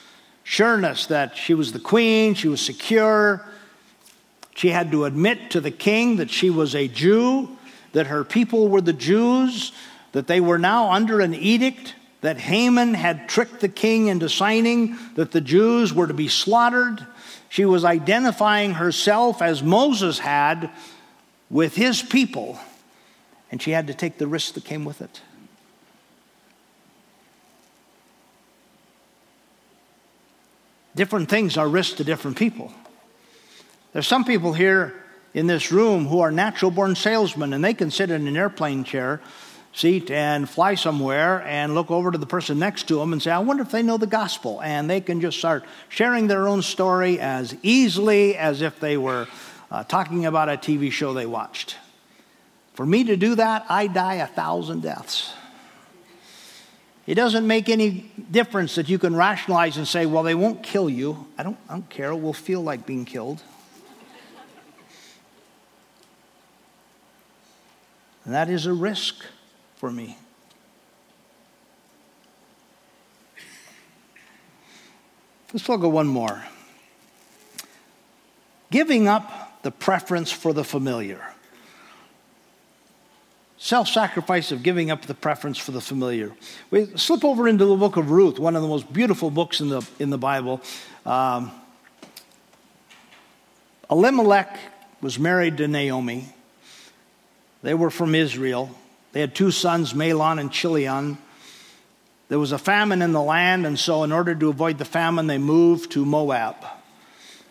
sureness 0.48 1.08
that 1.08 1.36
she 1.36 1.54
was 1.54 1.74
the 1.74 1.80
queen, 1.80 2.34
she 2.34 2.48
was 2.48 2.62
secure. 2.62 3.46
She 4.56 4.70
had 4.70 4.92
to 4.92 5.04
admit 5.04 5.52
to 5.52 5.60
the 5.60 5.72
king 5.72 6.16
that 6.16 6.32
she 6.32 6.50
was 6.50 6.74
a 6.74 6.88
Jew, 6.88 7.50
that 7.92 8.08
her 8.08 8.24
people 8.24 8.70
were 8.70 8.80
the 8.80 8.94
Jews, 8.94 9.74
that 10.14 10.28
they 10.28 10.40
were 10.40 10.58
now 10.58 10.92
under 10.92 11.20
an 11.20 11.36
edict 11.36 11.96
that 12.22 12.40
Haman 12.40 12.94
had 12.94 13.28
tricked 13.28 13.60
the 13.60 13.70
king 13.70 14.08
into 14.08 14.30
signing 14.30 14.98
that 15.16 15.32
the 15.32 15.42
Jews 15.42 15.94
were 15.94 16.08
to 16.08 16.14
be 16.14 16.30
slaughtered. 16.30 17.06
She 17.50 17.66
was 17.66 17.84
identifying 17.84 18.76
herself 18.76 19.42
as 19.42 19.62
Moses 19.62 20.18
had 20.20 20.72
with 21.50 21.76
his 21.76 22.02
people, 22.02 22.58
and 23.52 23.62
she 23.62 23.72
had 23.72 23.88
to 23.88 23.94
take 23.94 24.18
the 24.18 24.28
risk 24.28 24.54
that 24.54 24.64
came 24.64 24.86
with 24.86 25.02
it. 25.02 25.22
Different 30.98 31.30
things 31.30 31.58
are 31.58 31.70
risks 31.70 31.98
to 31.98 32.04
different 32.04 32.38
people. 32.38 32.74
There's 33.94 34.08
some 34.08 34.26
people 34.26 34.52
here 34.52 34.96
in 35.36 35.46
this 35.46 35.72
room 35.72 36.08
who 36.08 36.22
are 36.22 36.32
natural 36.32 36.72
born 36.72 36.96
salesmen, 36.96 37.54
and 37.54 37.64
they 37.64 37.76
can 37.76 37.92
sit 37.92 38.10
in 38.10 38.28
an 38.28 38.36
airplane 38.36 38.84
chair 38.84 39.22
seat 39.74 40.10
and 40.10 40.50
fly 40.50 40.74
somewhere 40.74 41.44
and 41.44 41.76
look 41.76 41.92
over 41.92 42.10
to 42.10 42.18
the 42.18 42.26
person 42.26 42.58
next 42.58 42.88
to 42.88 42.96
them 42.96 43.14
and 43.14 43.22
say, 43.22 43.30
I 43.30 43.38
wonder 43.38 43.62
if 43.62 43.70
they 43.70 43.84
know 43.84 43.98
the 43.98 44.08
gospel. 44.08 44.60
And 44.64 44.90
they 44.90 45.00
can 45.00 45.22
just 45.22 45.38
start 45.38 45.66
sharing 45.88 46.26
their 46.26 46.48
own 46.48 46.64
story 46.64 47.20
as 47.20 47.56
easily 47.62 48.36
as 48.36 48.64
if 48.64 48.80
they 48.80 48.98
were 48.98 49.28
uh, 49.70 49.84
talking 49.84 50.26
about 50.26 50.50
a 50.50 50.54
TV 50.54 50.92
show 50.92 51.14
they 51.14 51.28
watched. 51.28 51.76
For 52.74 52.88
me 52.88 53.04
to 53.04 53.16
do 53.16 53.36
that, 53.36 53.68
I 53.70 53.86
die 53.86 54.16
a 54.16 54.28
thousand 54.28 54.82
deaths. 54.82 55.32
It 57.08 57.16
doesn't 57.16 57.48
make 57.48 57.70
any 57.70 58.12
difference 58.30 58.76
that 58.76 58.90
you 58.90 59.00
can 59.00 59.16
rationalize 59.16 59.78
and 59.78 59.88
say, 59.88 60.06
well, 60.06 60.24
they 60.24 60.36
won't 60.36 60.62
kill 60.62 60.90
you. 60.90 61.26
I 61.38 61.44
don't, 61.44 61.58
I 61.70 61.74
don't 61.74 61.90
care. 61.90 62.14
We'll 62.14 62.34
feel 62.34 62.62
like 62.62 62.86
being 62.86 63.06
killed. 63.06 63.42
And 68.26 68.34
that 68.34 68.50
is 68.50 68.66
a 68.66 68.74
risk 68.74 69.24
for 69.78 69.90
me. 69.90 70.18
Let's 75.54 75.70
look 75.70 75.82
at 75.82 75.90
one 75.90 76.08
more. 76.08 76.44
Giving 78.70 79.08
up 79.08 79.62
the 79.64 79.72
preference 79.72 80.30
for 80.30 80.52
the 80.52 80.66
familiar. 80.66 81.22
Self 83.68 83.90
sacrifice 83.90 84.54
of 84.54 84.64
giving 84.64 84.92
up 84.92 85.02
the 85.02 85.14
preference 85.14 85.58
for 85.58 85.74
the 85.74 85.82
familiar. 85.82 86.32
We 86.72 86.86
slip 86.96 87.26
over 87.26 87.50
into 87.50 87.66
the 87.66 87.76
book 87.76 87.98
of 87.98 88.12
Ruth, 88.12 88.40
one 88.40 88.56
of 88.56 88.62
the 88.62 88.68
most 88.70 88.94
beautiful 88.94 89.30
books 89.30 89.60
in 89.60 89.68
the, 89.68 89.86
in 90.00 90.10
the 90.10 90.18
Bible. 90.18 90.62
Um, 91.06 91.52
Elimelech 93.92 94.58
was 95.02 95.20
married 95.20 95.58
to 95.58 95.68
Naomi. 95.68 96.34
They 97.62 97.74
were 97.74 97.90
from 97.90 98.16
Israel. 98.16 98.72
They 99.12 99.20
had 99.20 99.36
two 99.36 99.52
sons, 99.52 99.92
Mahlon 99.92 100.40
and 100.40 100.50
Chilion. 100.50 101.18
There 102.30 102.40
was 102.40 102.54
a 102.54 102.58
famine 102.58 103.02
in 103.02 103.12
the 103.12 103.22
land, 103.22 103.68
and 103.68 103.78
so 103.78 104.04
in 104.04 104.14
order 104.14 104.34
to 104.34 104.48
avoid 104.48 104.78
the 104.78 104.86
famine, 104.86 105.28
they 105.28 105.40
moved 105.40 105.92
to 105.92 106.06
Moab. 106.06 106.56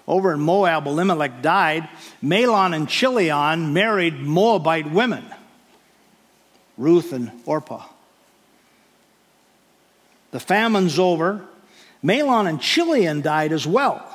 Over 0.08 0.32
in 0.32 0.40
Moab, 0.40 0.86
Elimelech 0.86 1.42
died. 1.42 1.90
Mahlon 2.22 2.74
and 2.74 2.88
Chilion 2.88 3.74
married 3.74 4.14
Moabite 4.14 4.90
women, 4.90 5.26
Ruth 6.76 7.12
and 7.12 7.30
Orpah. 7.46 7.84
The 10.30 10.40
famine's 10.40 10.98
over. 10.98 11.44
Mahlon 12.04 12.48
and 12.48 12.60
Chilion 12.60 13.22
died 13.22 13.52
as 13.52 13.66
well. 13.66 14.12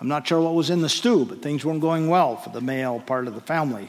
I'm 0.00 0.08
not 0.08 0.26
sure 0.26 0.40
what 0.40 0.54
was 0.54 0.70
in 0.70 0.80
the 0.80 0.88
stew, 0.88 1.24
but 1.24 1.42
things 1.42 1.64
weren't 1.64 1.80
going 1.80 2.08
well 2.08 2.36
for 2.36 2.50
the 2.50 2.60
male 2.60 3.00
part 3.00 3.28
of 3.28 3.34
the 3.34 3.40
family. 3.40 3.88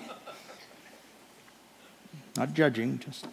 Not 2.35 2.53
judging, 2.53 2.99
just. 2.99 3.27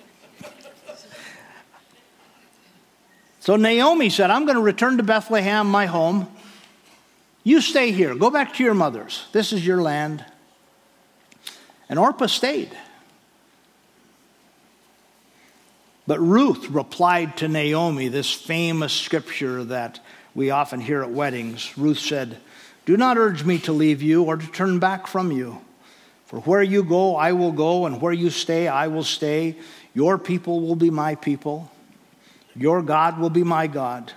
So 3.40 3.56
Naomi 3.56 4.11
said, 4.11 4.30
I'm 4.30 4.44
going 4.44 4.56
to 4.56 4.62
return 4.62 4.98
to 4.98 5.02
Bethlehem, 5.02 5.66
my 5.66 5.87
home. 5.87 6.28
You 7.42 7.62
stay 7.62 7.90
here. 7.90 8.14
Go 8.14 8.30
back 8.30 8.54
to 8.54 8.62
your 8.62 8.74
mother's. 8.74 9.26
This 9.33 9.52
is 9.52 9.66
your 9.66 9.80
land. 9.80 10.24
And 11.88 11.98
Orpah 11.98 12.26
stayed. 12.26 12.70
But 16.11 16.18
Ruth 16.18 16.68
replied 16.70 17.37
to 17.37 17.46
Naomi 17.46 18.09
this 18.09 18.33
famous 18.33 18.92
scripture 18.92 19.62
that 19.62 20.01
we 20.35 20.51
often 20.51 20.81
hear 20.81 21.05
at 21.05 21.12
weddings. 21.12 21.79
Ruth 21.79 22.01
said, 22.01 22.38
Do 22.85 22.96
not 22.96 23.16
urge 23.16 23.44
me 23.44 23.61
to 23.61 23.73
leave 23.73 24.03
you 24.03 24.25
or 24.25 24.37
to 24.37 24.46
turn 24.49 24.81
back 24.81 25.07
from 25.07 25.31
you. 25.31 25.61
For 26.27 26.40
where 26.40 26.64
you 26.64 26.83
go, 26.83 27.14
I 27.14 27.31
will 27.31 27.53
go, 27.53 27.87
and 27.87 28.01
where 28.03 28.12
you 28.12 28.29
stay, 28.29 28.66
I 28.66 28.88
will 28.88 29.05
stay. 29.05 29.55
Your 29.94 30.18
people 30.18 30.61
will 30.61 30.75
be 30.75 30.90
my 30.90 31.14
people. 31.14 31.70
Your 32.57 32.83
God 32.83 33.20
will 33.20 33.31
be 33.31 33.44
my 33.44 33.68
God. 33.68 34.12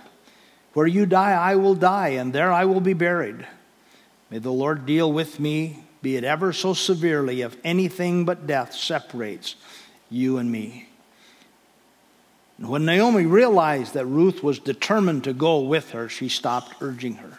Where 0.72 0.88
you 0.88 1.06
die, 1.06 1.30
I 1.30 1.54
will 1.54 1.76
die, 1.76 2.08
and 2.08 2.32
there 2.32 2.52
I 2.52 2.64
will 2.64 2.80
be 2.80 2.94
buried. 2.94 3.46
May 4.30 4.38
the 4.38 4.50
Lord 4.50 4.84
deal 4.84 5.12
with 5.12 5.38
me, 5.38 5.84
be 6.02 6.16
it 6.16 6.24
ever 6.24 6.52
so 6.52 6.74
severely, 6.74 7.42
if 7.42 7.56
anything 7.62 8.24
but 8.24 8.48
death 8.48 8.74
separates 8.74 9.54
you 10.10 10.38
and 10.38 10.50
me. 10.50 10.88
And 12.58 12.68
when 12.68 12.84
Naomi 12.84 13.26
realized 13.26 13.94
that 13.94 14.06
Ruth 14.06 14.42
was 14.42 14.58
determined 14.58 15.24
to 15.24 15.32
go 15.32 15.60
with 15.60 15.90
her, 15.90 16.08
she 16.08 16.28
stopped 16.28 16.74
urging 16.80 17.14
her. 17.16 17.38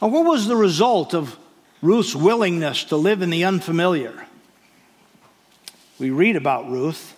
what 0.00 0.24
was 0.24 0.46
the 0.46 0.56
result 0.56 1.14
of 1.14 1.36
Ruth's 1.82 2.14
willingness 2.14 2.84
to 2.84 2.96
live 2.96 3.20
in 3.20 3.30
the 3.30 3.44
unfamiliar? 3.44 4.26
We 5.98 6.10
read 6.10 6.36
about 6.36 6.70
Ruth 6.70 7.14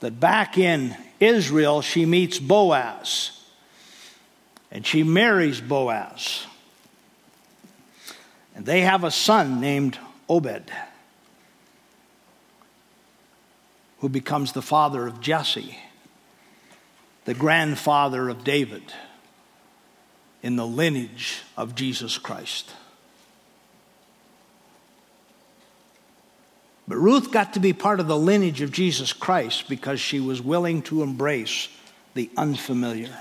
that 0.00 0.20
back 0.20 0.58
in 0.58 0.94
Israel, 1.18 1.80
she 1.80 2.04
meets 2.04 2.38
Boaz 2.38 3.36
and 4.70 4.86
she 4.86 5.02
marries 5.02 5.60
Boaz. 5.60 6.44
And 8.54 8.66
they 8.66 8.82
have 8.82 9.04
a 9.04 9.10
son 9.10 9.60
named 9.60 9.98
Obed, 10.28 10.70
who 14.06 14.10
becomes 14.10 14.52
the 14.52 14.62
father 14.62 15.04
of 15.08 15.20
Jesse, 15.20 15.76
the 17.24 17.34
grandfather 17.34 18.28
of 18.28 18.44
David 18.44 18.84
in 20.44 20.54
the 20.54 20.64
lineage 20.64 21.42
of 21.56 21.74
Jesus 21.74 22.16
Christ. 22.16 22.70
But 26.86 26.98
Ruth 26.98 27.32
got 27.32 27.54
to 27.54 27.58
be 27.58 27.72
part 27.72 27.98
of 27.98 28.06
the 28.06 28.16
lineage 28.16 28.60
of 28.60 28.70
Jesus 28.70 29.12
Christ 29.12 29.68
because 29.68 29.98
she 29.98 30.20
was 30.20 30.40
willing 30.40 30.82
to 30.82 31.02
embrace 31.02 31.66
the 32.14 32.30
unfamiliar. 32.36 33.18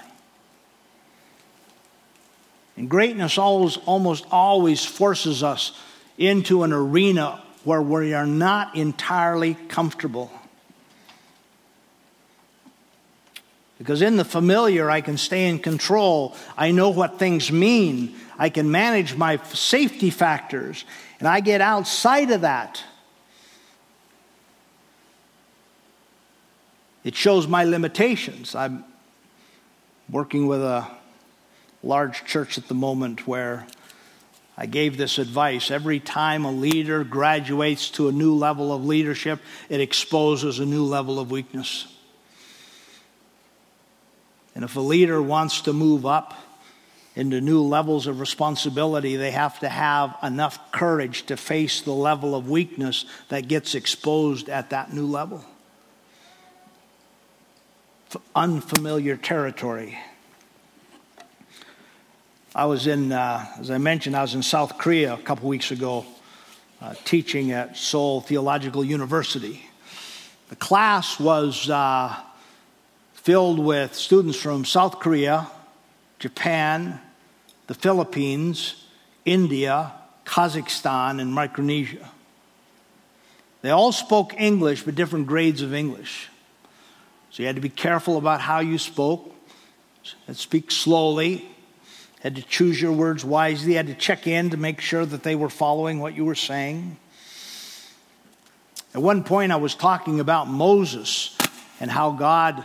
And 2.78 2.88
greatness 2.88 3.39
always, 3.39 3.78
almost 3.88 4.24
always 4.30 4.86
forces 4.86 5.41
us 5.41 5.71
into 6.19 6.62
an 6.62 6.71
arena 6.71 7.41
where 7.63 7.82
we 7.82 8.13
are 8.13 8.28
not 8.28 8.76
entirely 8.76 9.56
comfortable. 9.67 10.30
Because 13.77 14.01
in 14.01 14.15
the 14.15 14.25
familiar, 14.25 14.89
I 14.89 15.01
can 15.01 15.17
stay 15.17 15.49
in 15.49 15.59
control. 15.59 16.35
I 16.57 16.71
know 16.71 16.91
what 16.91 17.19
things 17.19 17.51
mean. 17.51 18.15
I 18.38 18.49
can 18.49 18.71
manage 18.71 19.15
my 19.15 19.38
safety 19.53 20.09
factors. 20.09 20.85
And 21.19 21.27
I 21.27 21.41
get 21.41 21.61
outside 21.61 22.31
of 22.31 22.41
that. 22.41 22.81
It 27.03 27.15
shows 27.15 27.47
my 27.47 27.65
limitations. 27.65 28.55
I'm 28.55 28.83
working 30.09 30.47
with 30.47 30.61
a 30.61 30.88
large 31.83 32.25
church 32.25 32.57
at 32.57 32.67
the 32.67 32.73
moment 32.73 33.27
where 33.27 33.67
I 34.57 34.65
gave 34.65 34.97
this 34.97 35.17
advice. 35.17 35.69
Every 35.69 35.99
time 35.99 36.45
a 36.45 36.51
leader 36.51 37.03
graduates 37.03 37.89
to 37.91 38.07
a 38.07 38.11
new 38.11 38.33
level 38.33 38.73
of 38.73 38.85
leadership, 38.85 39.39
it 39.69 39.81
exposes 39.81 40.59
a 40.59 40.65
new 40.65 40.85
level 40.85 41.19
of 41.19 41.29
weakness. 41.29 41.88
And 44.55 44.63
if 44.63 44.75
a 44.77 44.81
leader 44.81 45.21
wants 45.21 45.61
to 45.61 45.73
move 45.73 46.05
up 46.05 46.33
into 47.15 47.39
new 47.39 47.61
levels 47.61 48.07
of 48.07 48.19
responsibility, 48.19 49.15
they 49.15 49.31
have 49.31 49.59
to 49.59 49.69
have 49.69 50.15
enough 50.23 50.71
courage 50.71 51.25
to 51.27 51.37
face 51.37 51.81
the 51.81 51.91
level 51.91 52.35
of 52.35 52.49
weakness 52.49 53.05
that 53.29 53.47
gets 53.47 53.75
exposed 53.75 54.49
at 54.49 54.69
that 54.71 54.93
new 54.93 55.05
level. 55.05 55.43
Unfamiliar 58.33 59.17
territory. 59.17 59.97
I 62.53 62.65
was 62.65 62.87
in, 62.87 63.11
uh, 63.11 63.45
as 63.59 63.69
I 63.69 63.77
mentioned, 63.77 64.15
I 64.15 64.21
was 64.21 64.33
in 64.33 64.41
South 64.41 64.77
Korea 64.77 65.15
a 65.15 65.17
couple 65.17 65.49
weeks 65.49 65.71
ago 65.71 66.05
uh, 66.81 66.93
teaching 67.03 67.51
at 67.51 67.75
Seoul 67.75 68.21
Theological 68.21 68.83
University. 68.83 69.61
The 70.47 70.55
class 70.55 71.19
was 71.19 71.69
uh, 71.69 72.15
filled 73.25 73.57
with 73.57 73.95
students 73.95 74.39
from 74.39 74.63
South 74.63 74.99
Korea, 74.99 75.47
Japan, 76.19 77.01
the 77.65 77.73
Philippines, 77.73 78.85
India, 79.25 79.93
Kazakhstan, 80.25 81.19
and 81.19 81.33
Micronesia. 81.33 82.07
They 83.63 83.71
all 83.71 83.91
spoke 83.91 84.39
English, 84.39 84.83
but 84.83 84.93
different 84.93 85.25
grades 85.25 85.63
of 85.63 85.73
English. 85.73 86.29
So 87.31 87.41
you 87.41 87.47
had 87.47 87.55
to 87.55 87.63
be 87.63 87.69
careful 87.69 88.19
about 88.19 88.41
how 88.41 88.59
you 88.59 88.77
spoke, 88.77 89.33
and 90.27 90.38
speak 90.38 90.69
slowly, 90.69 91.49
had 92.19 92.35
to 92.35 92.43
choose 92.43 92.79
your 92.79 92.91
words 92.91 93.25
wisely, 93.25 93.73
had 93.73 93.88
to 93.88 93.95
check 93.95 94.27
in 94.27 94.51
to 94.51 94.57
make 94.57 94.81
sure 94.81 95.03
that 95.03 95.23
they 95.23 95.35
were 95.35 95.49
following 95.49 95.99
what 95.99 96.13
you 96.13 96.25
were 96.25 96.35
saying. 96.35 96.97
At 98.93 99.01
one 99.01 99.23
point, 99.23 99.51
I 99.51 99.55
was 99.55 99.73
talking 99.73 100.19
about 100.19 100.47
Moses 100.47 101.35
and 101.79 101.89
how 101.89 102.11
God, 102.11 102.63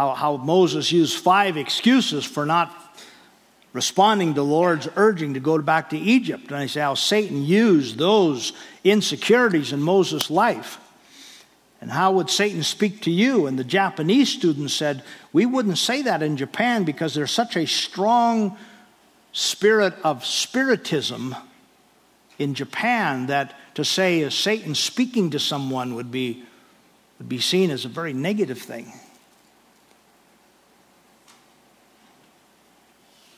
how, 0.00 0.14
how 0.14 0.36
Moses 0.38 0.90
used 0.90 1.18
five 1.18 1.58
excuses 1.58 2.24
for 2.24 2.46
not 2.46 2.74
responding 3.74 4.28
to 4.28 4.40
the 4.40 4.44
Lord's 4.44 4.88
urging 4.96 5.34
to 5.34 5.40
go 5.40 5.58
back 5.58 5.90
to 5.90 5.98
Egypt. 5.98 6.46
And 6.46 6.56
I 6.56 6.66
say 6.66 6.80
how 6.80 6.94
Satan 6.94 7.44
used 7.44 7.98
those 7.98 8.54
insecurities 8.82 9.74
in 9.74 9.82
Moses' 9.82 10.30
life. 10.30 10.78
And 11.82 11.90
how 11.90 12.12
would 12.12 12.30
Satan 12.30 12.62
speak 12.62 13.02
to 13.02 13.10
you? 13.10 13.46
And 13.46 13.58
the 13.58 13.64
Japanese 13.64 14.30
student 14.30 14.70
said, 14.70 15.02
We 15.34 15.44
wouldn't 15.44 15.76
say 15.76 16.00
that 16.02 16.22
in 16.22 16.38
Japan 16.38 16.84
because 16.84 17.12
there's 17.12 17.30
such 17.30 17.56
a 17.56 17.66
strong 17.66 18.56
spirit 19.32 19.92
of 20.02 20.24
spiritism 20.24 21.36
in 22.38 22.54
Japan 22.54 23.26
that 23.26 23.54
to 23.74 23.84
say 23.84 24.20
is 24.20 24.34
Satan 24.34 24.74
speaking 24.74 25.30
to 25.30 25.38
someone 25.38 25.94
would 25.94 26.10
be, 26.10 26.42
would 27.18 27.28
be 27.28 27.38
seen 27.38 27.70
as 27.70 27.84
a 27.84 27.88
very 27.88 28.14
negative 28.14 28.58
thing. 28.58 28.92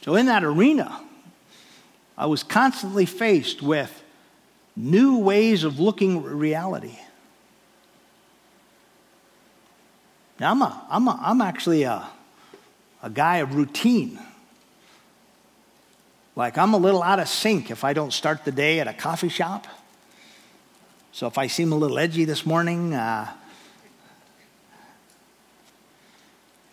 So, 0.03 0.17
in 0.17 0.27
that 0.27 0.43
arena, 0.43 1.01
I 2.19 2.27
was 2.27 2.43
constantly 2.43 3.07
faced 3.07 3.63
with 3.63 4.03
new 4.75 5.19
ways 5.19 5.63
of 5.63 5.79
looking 5.79 6.19
at 6.19 6.25
reality. 6.25 6.99
Now, 10.41 10.51
I'm, 10.51 10.63
a, 10.63 10.87
I'm, 10.91 11.09
a, 11.09 11.21
I'm 11.23 11.41
actually 11.41 11.85
a, 11.85 12.05
a 13.01 13.11
guy 13.11 13.39
of 13.39 13.55
routine. 13.55 14.19
Like, 16.35 16.59
I'm 16.59 16.75
a 16.75 16.79
little 16.79 17.03
out 17.03 17.21
of 17.21 17.29
sync 17.29 17.71
if 17.71 17.85
I 17.85 17.93
don't 17.93 18.13
start 18.13 18.45
the 18.45 18.53
day 18.53 18.81
at 18.81 18.89
a 18.89 18.93
coffee 18.93 19.29
shop. 19.29 19.69
So, 21.13 21.29
if 21.29 21.39
I 21.39 21.47
seem 21.47 21.71
a 21.71 21.77
little 21.77 21.99
edgy 21.99 22.25
this 22.25 22.45
morning, 22.45 22.93
uh, 22.93 23.31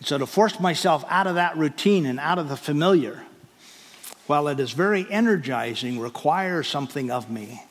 so 0.02 0.18
to 0.18 0.26
force 0.26 0.60
myself 0.60 1.04
out 1.10 1.28
of 1.28 1.36
that 1.36 1.58
routine 1.58 2.06
and 2.06 2.20
out 2.20 2.40
of 2.40 2.50
the 2.50 2.58
familiar, 2.58 3.24
while 4.28 4.48
it 4.48 4.60
is 4.60 4.72
very 4.72 5.06
energizing, 5.10 6.00
requires 6.00 6.68
something 6.68 7.12
of 7.12 7.30
me 7.30 7.62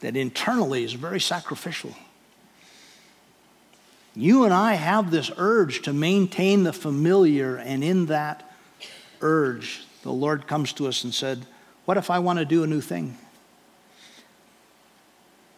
that 0.00 0.16
internally 0.16 0.84
is 0.84 0.92
very 0.92 1.20
sacrificial. 1.20 1.94
You 4.14 4.44
and 4.44 4.52
I 4.52 4.74
have 4.74 5.10
this 5.10 5.30
urge 5.36 5.82
to 5.82 5.92
maintain 5.92 6.64
the 6.64 6.72
familiar, 6.72 7.56
and 7.56 7.82
in 7.82 8.06
that 8.06 8.50
urge, 9.20 9.84
the 10.02 10.12
Lord 10.12 10.46
comes 10.46 10.72
to 10.74 10.88
us 10.88 11.04
and 11.04 11.14
said, 11.14 11.46
What 11.84 11.96
if 11.96 12.10
I 12.10 12.18
want 12.18 12.38
to 12.40 12.44
do 12.44 12.64
a 12.64 12.66
new 12.66 12.80
thing? 12.80 13.16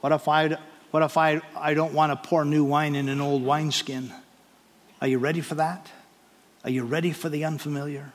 What 0.01 0.13
if 0.13 0.29
I, 0.29 0.59
what 0.91 1.03
if 1.03 1.17
I, 1.17 1.41
I 1.57 1.73
don't 1.73 1.95
want 1.95 2.13
to 2.13 2.29
pour 2.29 2.45
new 2.45 2.63
wine 2.63 2.95
in 2.95 3.09
an 3.09 3.21
old 3.21 3.43
wineskin? 3.43 4.13
Are 5.05 5.07
you 5.07 5.19
ready 5.19 5.43
for 5.43 5.57
that? 5.57 5.91
Are 6.65 6.71
you 6.71 6.83
ready 6.83 7.13
for 7.13 7.29
the 7.29 7.45
unfamiliar? 7.45 8.15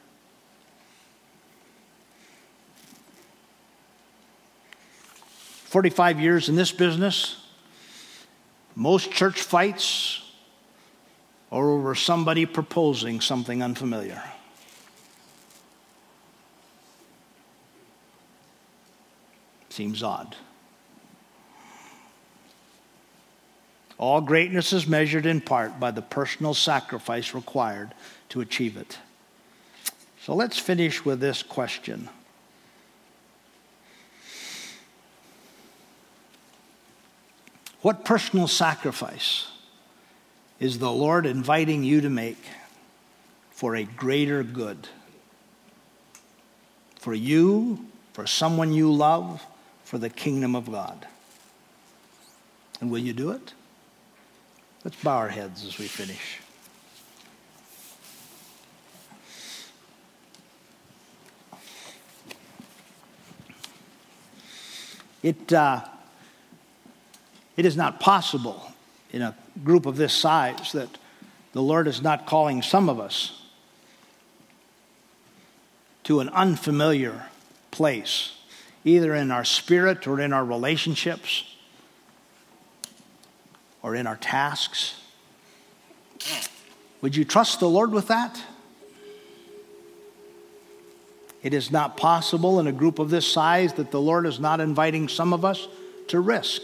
Forty-five 5.66 6.20
years 6.20 6.50
in 6.50 6.56
this 6.56 6.72
business, 6.72 7.46
most 8.76 9.12
church 9.12 9.40
fights 9.40 10.24
are 11.52 11.70
over 11.70 11.94
somebody 11.94 12.48
proposing 12.48 13.22
something 13.22 13.62
unfamiliar. 13.62 14.24
Seems 19.70 20.02
odd. 20.02 20.36
All 24.00 24.22
greatness 24.22 24.72
is 24.72 24.88
measured 24.88 25.26
in 25.26 25.42
part 25.42 25.78
by 25.78 25.92
the 25.92 26.02
personal 26.02 26.54
sacrifice 26.54 27.36
required 27.36 27.94
to 28.30 28.40
achieve 28.40 28.78
it. 28.78 28.98
So 30.24 30.34
let's 30.34 30.58
finish 30.58 31.04
with 31.04 31.20
this 31.20 31.44
question. 31.44 32.08
What 37.82 38.06
personal 38.06 38.48
sacrifice 38.48 39.48
is 40.62 40.80
the 40.80 40.92
Lord 40.92 41.26
inviting 41.26 41.84
you 41.84 42.00
to 42.00 42.10
make 42.10 42.42
for 43.52 43.76
a 43.76 43.84
greater 43.84 44.44
good? 44.44 44.88
For 47.00 47.14
you, 47.14 47.86
for 48.14 48.26
someone 48.26 48.72
you 48.72 48.94
love, 48.94 49.46
for 49.84 49.98
the 49.98 50.10
kingdom 50.10 50.56
of 50.56 50.72
God. 50.72 51.06
And 52.80 52.90
will 52.90 53.00
you 53.00 53.12
do 53.12 53.32
it? 53.32 53.54
Let's 54.84 54.96
bow 55.04 55.18
our 55.18 55.28
heads 55.28 55.66
as 55.66 55.78
we 55.78 55.88
finish. 55.88 56.40
It, 65.22 65.52
uh, 65.52 65.84
it 67.58 67.66
is 67.66 67.76
not 67.76 68.00
possible 68.00 68.72
in 69.12 69.22
a 69.22 69.36
group 69.66 69.86
of 69.86 69.98
this 69.98 70.14
size 70.14 70.72
that 70.72 70.98
the 71.52 71.62
Lord 71.62 71.86
is 71.86 72.02
not 72.02 72.26
calling 72.26 72.62
some 72.62 72.88
of 72.88 73.02
us 73.02 73.44
to 76.04 76.22
an 76.22 76.30
unfamiliar 76.30 77.26
place, 77.70 78.38
either 78.86 79.14
in 79.14 79.30
our 79.30 79.44
spirit 79.44 80.08
or 80.08 80.22
in 80.22 80.32
our 80.32 80.46
relationships 80.46 81.44
or 83.82 83.96
in 83.96 84.08
our 84.08 84.18
tasks? 84.18 84.96
Would 87.02 87.16
you 87.16 87.24
trust 87.24 87.60
the 87.60 87.70
Lord 87.70 87.92
with 87.92 88.08
that? 88.08 88.42
It 91.42 91.54
is 91.54 91.72
not 91.72 91.96
possible 91.96 92.60
in 92.60 92.68
a 92.68 92.72
group 92.72 93.00
of 93.00 93.10
this 93.10 93.26
size 93.26 93.74
that 93.74 93.92
the 93.92 94.02
Lord 94.02 94.26
is 94.26 94.40
not 94.40 94.60
inviting 94.60 95.08
some 95.08 95.32
of 95.32 95.46
us 95.46 95.68
to 96.10 96.20
risk. 96.20 96.64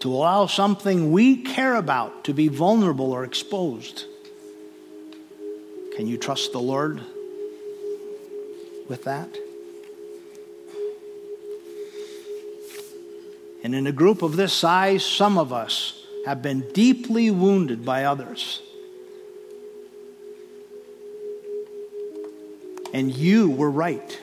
To 0.00 0.12
allow 0.12 0.46
something 0.46 1.12
we 1.12 1.42
care 1.42 1.76
about 1.76 2.24
to 2.24 2.34
be 2.34 2.48
vulnerable 2.48 3.12
or 3.12 3.24
exposed. 3.24 4.04
Can 5.96 6.06
you 6.06 6.18
trust 6.18 6.52
the 6.52 6.60
Lord 6.60 7.00
with 8.88 9.04
that? 9.04 9.28
And 13.66 13.74
in 13.74 13.88
a 13.88 13.92
group 13.92 14.22
of 14.22 14.36
this 14.36 14.52
size, 14.52 15.04
some 15.04 15.38
of 15.38 15.52
us 15.52 16.00
have 16.24 16.40
been 16.40 16.60
deeply 16.72 17.32
wounded 17.32 17.84
by 17.84 18.04
others. 18.04 18.62
And 22.94 23.12
you 23.12 23.50
were 23.50 23.68
right. 23.68 24.20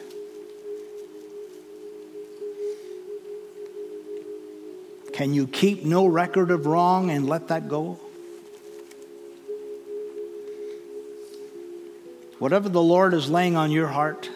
Can 5.12 5.34
you 5.34 5.46
keep 5.46 5.84
no 5.84 6.06
record 6.06 6.50
of 6.50 6.66
wrong 6.66 7.10
and 7.10 7.28
let 7.28 7.50
that 7.50 7.68
go? 7.68 8.00
Whatever 12.40 12.70
the 12.70 12.82
Lord 12.82 13.14
is 13.14 13.30
laying 13.30 13.58
on 13.58 13.72
your 13.72 13.88
heart, 13.88 14.30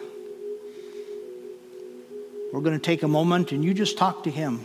we're 2.52 2.60
going 2.60 2.78
to 2.78 2.84
take 2.84 3.02
a 3.02 3.08
moment 3.08 3.52
and 3.52 3.64
you 3.64 3.72
just 3.72 3.96
talk 3.96 4.24
to 4.24 4.30
Him 4.30 4.60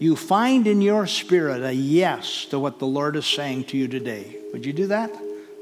you 0.00 0.16
find 0.16 0.66
in 0.66 0.80
your 0.80 1.06
spirit 1.06 1.62
a 1.62 1.72
yes 1.72 2.44
to 2.46 2.58
what 2.58 2.78
the 2.78 2.86
Lord 2.86 3.16
is 3.16 3.26
saying 3.26 3.64
to 3.64 3.76
you 3.76 3.88
today. 3.88 4.36
Would 4.52 4.64
you 4.64 4.72
do 4.72 4.86
that? 4.88 5.16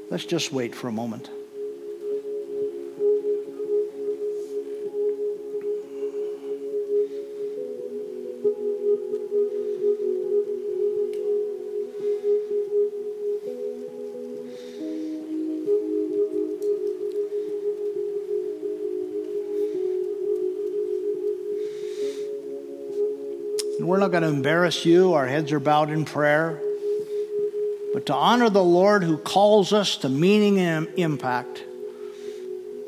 Let's 0.09 0.25
just 0.25 0.53
wait 0.53 0.75
for 0.75 0.87
a 0.87 0.91
moment. 0.91 1.29
We're 23.87 23.99
not 23.99 24.11
going 24.11 24.23
to 24.23 24.29
embarrass 24.29 24.85
you. 24.85 25.13
Our 25.13 25.25
heads 25.27 25.51
are 25.53 25.59
bowed 25.59 25.89
in 25.89 26.03
prayer. 26.03 26.61
But 27.93 28.05
to 28.07 28.13
honor 28.13 28.49
the 28.49 28.63
Lord 28.63 29.03
who 29.03 29.17
calls 29.17 29.71
us 29.71 29.97
to 29.97 30.09
meaning 30.09 30.59
and 30.59 30.87
impact, 30.97 31.63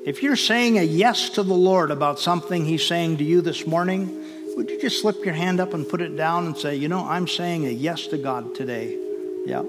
If 0.06 0.24
you're 0.24 0.36
saying 0.36 0.78
a 0.78 0.84
yes 0.84 1.30
to 1.32 1.44
the 1.44 1.54
Lord 1.54 1.92
about 1.92 2.20
something 2.20 2.66
He's 2.66 2.86
saying 2.86 3.18
to 3.18 3.24
you 3.24 3.42
this 3.42 3.68
morning, 3.68 4.24
would 4.56 4.70
you 4.70 4.80
just 4.80 5.02
slip 5.02 5.24
your 5.24 5.34
hand 5.34 5.60
up 5.60 5.74
and 5.74 5.88
put 5.88 6.02
it 6.02 6.16
down 6.16 6.46
and 6.46 6.58
say, 6.58 6.76
you 6.76 6.88
know, 6.88 7.06
I'm 7.06 7.28
saying 7.28 7.66
a 7.66 7.70
yes 7.70 8.08
to 8.08 8.18
God 8.18 8.56
today? 8.56 8.98
Yep, 9.46 9.66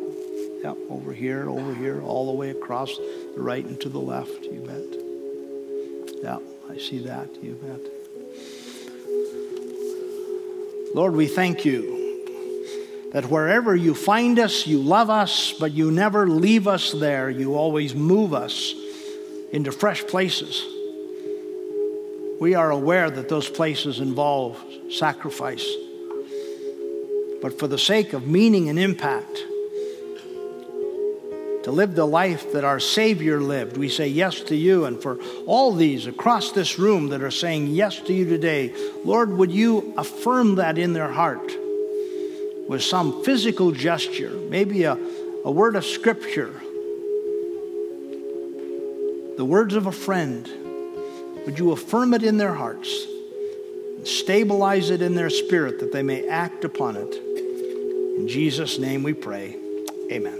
yep, 0.63 0.77
over 0.89 1.13
here, 1.13 1.49
over 1.49 1.75
here, 1.75 2.01
all 2.03 2.27
the 2.27 2.37
way 2.37 2.51
across 2.51 2.97
the 2.97 3.43
right 3.43 3.65
and 3.65 3.81
to 3.81 3.89
the 3.89 4.01
left, 4.01 4.45
you 4.45 4.61
bet. 4.61 6.23
Yeah, 6.23 6.39
I 6.69 6.79
see 6.79 6.99
that, 7.01 7.29
you 7.43 7.55
bet. 7.55 7.90
Lord, 10.95 11.15
we 11.15 11.27
thank 11.27 11.65
you 11.65 11.99
that 13.13 13.27
wherever 13.27 13.75
you 13.75 13.95
find 13.95 14.39
us, 14.39 14.67
you 14.67 14.81
love 14.81 15.11
us, 15.11 15.53
but 15.59 15.73
you 15.73 15.91
never 15.91 16.29
leave 16.29 16.67
us 16.69 16.93
there. 16.93 17.31
You 17.31 17.55
always 17.55 17.95
move 17.95 18.35
us 18.35 18.75
into 19.53 19.73
fresh 19.73 20.05
places. 20.07 20.65
We 22.41 22.55
are 22.55 22.71
aware 22.71 23.11
that 23.11 23.29
those 23.29 23.49
places 23.49 24.01
involve 24.01 24.63
sacrifice. 24.91 25.67
But 27.43 27.59
for 27.59 27.69
the 27.69 27.79
sake 27.79 28.13
of 28.13 28.27
meaning 28.27 28.69
and 28.69 28.79
impact, 28.79 29.45
to 31.71 31.77
live 31.77 31.95
the 31.95 32.07
life 32.07 32.53
that 32.53 32.65
our 32.65 32.81
Savior 32.81 33.41
lived, 33.41 33.77
we 33.77 33.89
say 33.89 34.09
yes 34.09 34.41
to 34.43 34.57
you. 34.57 34.85
And 34.85 35.01
for 35.01 35.19
all 35.47 35.73
these 35.73 36.07
across 36.07 36.53
this 36.53 36.79
room 36.79 37.09
that 37.09 37.23
are 37.23 37.31
saying 37.31 37.69
yes 37.69 38.01
to 38.01 38.13
you 38.13 38.25
today, 38.25 38.75
Lord, 39.05 39.31
would 39.31 39.53
you 39.53 39.95
affirm 39.97 40.57
that 40.57 40.79
in 40.79 40.93
their 40.93 41.11
heart? 41.11 41.51
with 42.71 42.85
some 42.85 43.25
physical 43.25 43.73
gesture, 43.73 44.31
maybe 44.49 44.85
a, 44.85 44.97
a 45.45 45.51
word 45.51 45.75
of 45.75 45.85
scripture, 45.85 46.53
the 49.37 49.45
words 49.45 49.75
of 49.75 49.89
a 49.89 49.93
friend, 49.93 50.49
would 51.45 51.59
you 51.59 51.73
affirm 51.73 52.15
it 52.15 52.23
in 52.23 52.37
their 52.37 52.55
hearts, 52.55 53.07
stabilize 54.05 54.91
it 54.91 55.03
in 55.03 55.17
their 55.17 55.31
spirit 55.31 55.81
that 55.81 55.91
they 55.91 56.05
may 56.05 56.29
act 56.29 56.65
upon 56.65 56.95
it? 56.95 57.13
In 57.17 58.29
Jesus' 58.29 58.79
name 58.79 59.03
we 59.03 59.15
pray. 59.15 59.57
Amen. 60.13 60.40